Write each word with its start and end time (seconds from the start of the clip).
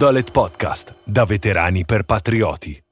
Dolet 0.00 0.30
Podcast, 0.30 0.94
da 1.04 1.26
veterani 1.26 1.84
per 1.84 2.04
patrioti. 2.04 2.82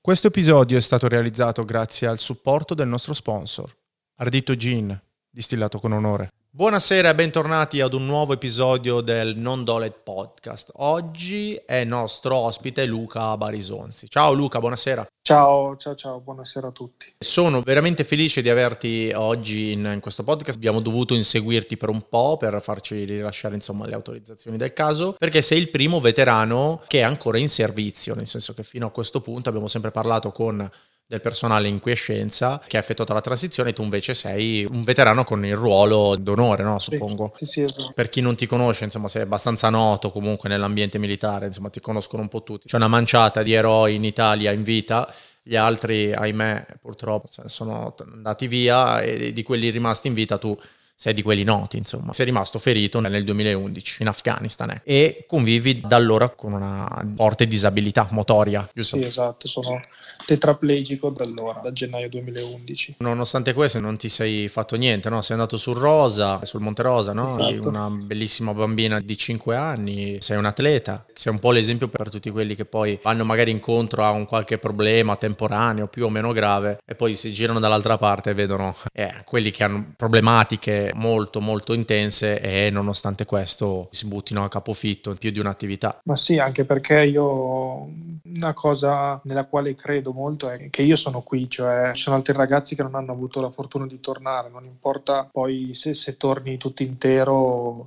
Questo 0.00 0.28
episodio 0.28 0.78
è 0.78 0.80
stato 0.80 1.08
realizzato 1.08 1.62
grazie 1.66 2.06
al 2.06 2.18
supporto 2.18 2.72
del 2.72 2.88
nostro 2.88 3.12
sponsor, 3.12 3.70
Ardito 4.14 4.56
Gin, 4.56 4.98
distillato 5.36 5.78
con 5.78 5.92
onore. 5.92 6.30
Buonasera 6.48 7.10
e 7.10 7.14
bentornati 7.14 7.82
ad 7.82 7.92
un 7.92 8.06
nuovo 8.06 8.32
episodio 8.32 9.02
del 9.02 9.36
Non 9.36 9.64
Dolet 9.64 10.00
Podcast. 10.02 10.70
Oggi 10.76 11.54
è 11.66 11.84
nostro 11.84 12.36
ospite 12.36 12.86
Luca 12.86 13.36
Barisonzi. 13.36 14.08
Ciao 14.08 14.32
Luca, 14.32 14.60
buonasera. 14.60 15.06
Ciao, 15.20 15.76
ciao, 15.76 15.94
ciao, 15.94 16.20
buonasera 16.20 16.68
a 16.68 16.70
tutti. 16.70 17.12
Sono 17.18 17.60
veramente 17.60 18.02
felice 18.02 18.40
di 18.40 18.48
averti 18.48 19.12
oggi 19.14 19.72
in, 19.72 19.90
in, 19.92 20.00
questo 20.00 20.24
podcast. 20.24 20.56
Abbiamo 20.56 20.80
dovuto 20.80 21.12
inseguirti 21.12 21.76
per 21.76 21.90
un 21.90 22.08
po' 22.08 22.38
per 22.38 22.58
farci 22.62 23.04
rilasciare 23.04 23.54
insomma 23.56 23.84
le 23.84 23.94
autorizzazioni 23.94 24.56
del 24.56 24.72
caso, 24.72 25.14
perché 25.18 25.42
sei 25.42 25.58
il 25.58 25.68
primo 25.68 26.00
veterano 26.00 26.80
che 26.86 27.00
è 27.00 27.02
ancora 27.02 27.36
in 27.36 27.50
servizio, 27.50 28.14
nel 28.14 28.26
senso 28.26 28.54
che 28.54 28.62
fino 28.62 28.86
a 28.86 28.90
questo 28.90 29.20
punto 29.20 29.50
abbiamo 29.50 29.68
sempre 29.68 29.90
parlato 29.90 30.32
con 30.32 30.66
del 31.08 31.20
personale 31.20 31.68
in 31.68 31.78
quiescenza 31.78 32.60
che 32.66 32.76
ha 32.76 32.80
effettuato 32.80 33.12
la 33.12 33.20
transizione, 33.20 33.72
tu 33.72 33.82
invece 33.82 34.12
sei 34.12 34.66
un 34.68 34.82
veterano 34.82 35.22
con 35.22 35.44
il 35.46 35.54
ruolo 35.54 36.16
d'onore, 36.16 36.64
no? 36.64 36.80
Suppongo. 36.80 37.32
Sì, 37.36 37.46
sì, 37.46 37.62
esatto. 37.62 37.92
Per 37.94 38.08
chi 38.08 38.20
non 38.20 38.34
ti 38.34 38.46
conosce, 38.46 38.84
insomma, 38.84 39.06
sei 39.06 39.22
abbastanza 39.22 39.70
noto 39.70 40.10
comunque 40.10 40.48
nell'ambiente 40.48 40.98
militare, 40.98 41.46
insomma, 41.46 41.70
ti 41.70 41.80
conoscono 41.80 42.22
un 42.22 42.28
po' 42.28 42.42
tutti. 42.42 42.66
C'è 42.66 42.76
una 42.76 42.88
manciata 42.88 43.42
di 43.44 43.52
eroi 43.52 43.94
in 43.94 44.04
Italia 44.04 44.50
in 44.50 44.64
vita. 44.64 45.12
Gli 45.42 45.54
altri, 45.54 46.12
ahimè, 46.12 46.66
purtroppo 46.80 47.28
sono 47.46 47.94
andati 48.12 48.48
via 48.48 49.00
e 49.00 49.32
di 49.32 49.42
quelli 49.44 49.70
rimasti 49.70 50.08
in 50.08 50.14
vita 50.14 50.38
tu 50.38 50.58
sei 50.98 51.12
di 51.12 51.20
quelli 51.20 51.44
noti, 51.44 51.76
insomma. 51.76 52.14
Sei 52.14 52.24
rimasto 52.24 52.58
ferito 52.58 53.00
nel 53.00 53.22
2011 53.22 54.00
in 54.00 54.08
Afghanistan 54.08 54.70
eh. 54.70 54.80
e 54.82 55.24
convivi 55.26 55.82
da 55.82 55.96
allora 55.96 56.30
con 56.30 56.54
una 56.54 56.88
forte 57.14 57.46
disabilità 57.46 58.08
motoria, 58.12 58.66
giusto? 58.72 58.96
Sì, 58.96 59.04
esatto, 59.04 59.46
sono 59.46 59.78
tetraplegico 60.24 61.10
da 61.10 61.24
allora, 61.24 61.60
da 61.62 61.70
gennaio 61.70 62.08
2011. 62.08 62.96
Nonostante 62.98 63.52
questo 63.52 63.78
non 63.78 63.98
ti 63.98 64.08
sei 64.08 64.48
fatto 64.48 64.76
niente, 64.76 65.10
no? 65.10 65.20
Sei 65.20 65.36
andato 65.36 65.58
sul 65.58 65.76
Rosa, 65.76 66.42
sul 66.46 66.62
Monte 66.62 66.80
Rosa, 66.80 67.12
no? 67.12 67.26
Esatto. 67.26 67.68
Una 67.68 67.90
bellissima 67.90 68.54
bambina 68.54 68.98
di 68.98 69.16
5 69.18 69.54
anni, 69.54 70.16
sei 70.20 70.38
un 70.38 70.46
atleta, 70.46 71.04
sei 71.12 71.30
un 71.30 71.38
po' 71.38 71.52
l'esempio 71.52 71.88
per 71.88 72.08
tutti 72.08 72.30
quelli 72.30 72.54
che 72.54 72.64
poi 72.64 72.98
vanno 73.02 73.24
magari 73.26 73.50
incontro 73.50 74.02
a 74.02 74.12
un 74.12 74.24
qualche 74.24 74.56
problema 74.56 75.16
temporaneo 75.16 75.88
più 75.88 76.06
o 76.06 76.08
meno 76.08 76.32
grave 76.32 76.80
e 76.86 76.94
poi 76.94 77.14
si 77.16 77.34
girano 77.34 77.60
dall'altra 77.60 77.98
parte 77.98 78.30
e 78.30 78.34
vedono 78.34 78.74
eh, 78.94 79.22
quelli 79.24 79.50
che 79.50 79.62
hanno 79.62 79.92
problematiche 79.94 80.85
molto 80.94 81.40
molto 81.40 81.72
intense 81.72 82.40
e 82.40 82.70
nonostante 82.70 83.24
questo 83.24 83.88
si 83.90 84.06
buttino 84.06 84.42
a 84.42 84.48
capofitto 84.48 85.10
in 85.10 85.18
più 85.18 85.30
di 85.30 85.38
un'attività. 85.38 86.00
Ma 86.04 86.16
sì, 86.16 86.38
anche 86.38 86.64
perché 86.64 87.04
io 87.04 87.88
una 88.36 88.52
cosa 88.52 89.20
nella 89.24 89.44
quale 89.44 89.74
credo 89.74 90.12
molto 90.12 90.48
è 90.48 90.68
che 90.70 90.82
io 90.82 90.96
sono 90.96 91.22
qui, 91.22 91.48
cioè 91.48 91.90
ci 91.94 92.02
sono 92.02 92.16
altri 92.16 92.34
ragazzi 92.34 92.74
che 92.74 92.82
non 92.82 92.94
hanno 92.94 93.12
avuto 93.12 93.40
la 93.40 93.50
fortuna 93.50 93.86
di 93.86 94.00
tornare, 94.00 94.48
non 94.50 94.64
importa 94.64 95.28
poi 95.30 95.70
se, 95.74 95.94
se 95.94 96.16
torni 96.16 96.56
tutto 96.58 96.82
intero 96.82 97.34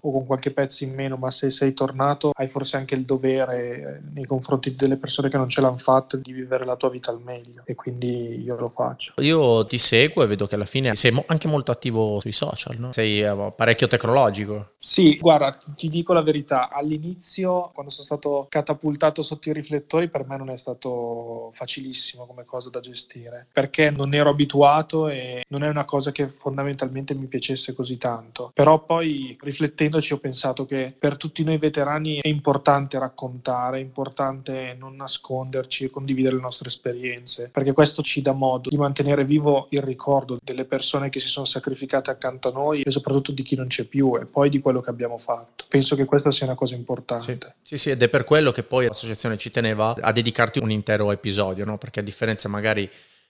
o 0.02 0.12
con 0.12 0.26
qualche 0.26 0.52
pezzo 0.52 0.84
in 0.84 0.94
meno, 0.94 1.18
ma 1.18 1.30
se 1.32 1.50
sei 1.50 1.74
tornato 1.74 2.32
hai 2.34 2.48
forse 2.48 2.78
anche 2.78 2.96
il 2.96 3.06
dovere 3.06 4.02
nei 4.14 4.26
confronti 4.26 4.76
delle 4.76 4.98
persone 4.98 5.30
che 5.30 5.38
non 5.38 5.50
ce 5.50 5.62
l'hanno 5.62 5.78
fatta 5.78 6.18
di 6.18 6.32
vivere 6.32 6.66
la 6.66 6.76
tua 6.76 6.90
vita 6.90 7.12
al 7.12 7.22
meglio 7.22 7.64
e 7.66 7.76
quindi 7.76 8.42
io 8.42 8.56
lo 8.58 8.70
faccio. 8.70 9.14
Io 9.22 9.66
ti 9.66 9.78
seguo 9.78 10.24
e 10.24 10.28
vedo 10.28 10.48
che 10.48 10.56
alla 10.56 10.66
fine 10.66 10.96
sei 10.96 11.24
anche 11.28 11.48
molto 11.48 11.72
attivo 11.72 12.20
sui 12.20 12.32
social, 12.32 12.78
no? 12.80 12.89
Sei 12.92 13.22
eh, 13.22 13.54
parecchio 13.56 13.88
tecnologico. 13.88 14.74
Sì, 14.78 15.18
guarda, 15.18 15.58
ti, 15.76 15.90
dico 15.90 16.14
la 16.14 16.22
verità, 16.22 16.70
all'inizio 16.70 17.70
quando 17.74 17.92
sono 17.92 18.06
stato 18.06 18.46
catapultato 18.50 19.22
sotto 19.22 19.50
i 19.50 19.54
riflettori 19.54 20.08
per 20.08 20.26
me 20.26 20.38
non 20.38 20.50
è 20.50 20.56
stato 20.56 21.50
facilissimo 21.52 22.26
come 22.26 22.46
cosa 22.46 22.70
da 22.70 22.80
gestire, 22.80 23.48
perché 23.52 23.90
non 23.90 24.14
ero 24.14 24.30
abituato 24.30 25.10
e 25.10 25.44
non 25.50 25.64
è 25.64 25.68
una 25.68 25.84
cosa 25.84 26.12
che 26.14 26.28
fondamentalmente 26.28 27.14
mi 27.14 27.28
piacesse 27.28 27.74
così 27.74 27.98
tanto. 27.98 28.52
Però 28.54 28.84
poi 28.84 29.38
riflettendoci 29.42 30.14
ho 30.14 30.18
pensato 30.20 30.66
che 30.66 30.96
per 30.98 31.18
tutti 31.18 31.44
noi 31.44 31.58
veterani 31.58 32.20
è 32.22 32.28
importante 32.30 32.98
raccontare, 32.98 33.80
è 33.80 33.82
importante 33.82 34.76
non 34.80 34.96
nasconderci 34.96 35.86
e 35.86 35.90
condividere 35.90 36.36
le 36.36 36.42
nostre 36.42 36.70
esperienze, 36.70 37.50
perché 37.50 37.74
questo 37.74 38.02
ci 38.02 38.22
dà 38.22 38.32
modo 38.32 38.70
di 38.70 38.78
mantenere 38.78 39.26
vivo 39.26 39.68
il 39.72 39.82
ricordo 39.82 40.38
delle 40.42 40.64
persone 40.64 41.10
che 41.10 41.20
si 41.20 41.28
sono 41.28 41.46
sacrificate 41.46 42.12
accanto 42.12 42.50
a 42.50 42.52
noi 42.54 42.79
e 42.82 42.92
soprattutto 42.92 43.32
di 43.32 43.44
chi 43.44 43.56
non 43.56 43.68
c'è 43.68 43.84
più 43.84 44.16
e 44.16 44.26
poi 44.26 44.50
di 44.50 44.60
quello 44.60 44.82
che 44.82 44.90
abbiamo 44.90 45.18
fatto. 45.18 45.66
Penso 45.68 45.96
che 45.96 46.06
questa 46.06 46.32
sia 46.32 46.46
una 46.46 46.56
cosa 46.56 46.76
importante. 46.76 47.24
Sì, 47.24 47.38
sì, 47.64 47.78
sì 47.78 47.90
ed 47.92 48.02
è 48.02 48.10
per 48.10 48.24
quello 48.24 48.52
che 48.52 48.64
poi 48.64 48.88
l'associazione 48.88 49.38
ci 49.38 49.50
teneva 49.50 49.96
a 50.00 50.12
dedicarti 50.12 50.60
un 50.60 50.72
intero 50.72 51.12
episodio, 51.12 51.66
no? 51.66 51.78
perché 51.78 52.00
a 52.00 52.04
differenza 52.04 52.50
magari 52.50 52.90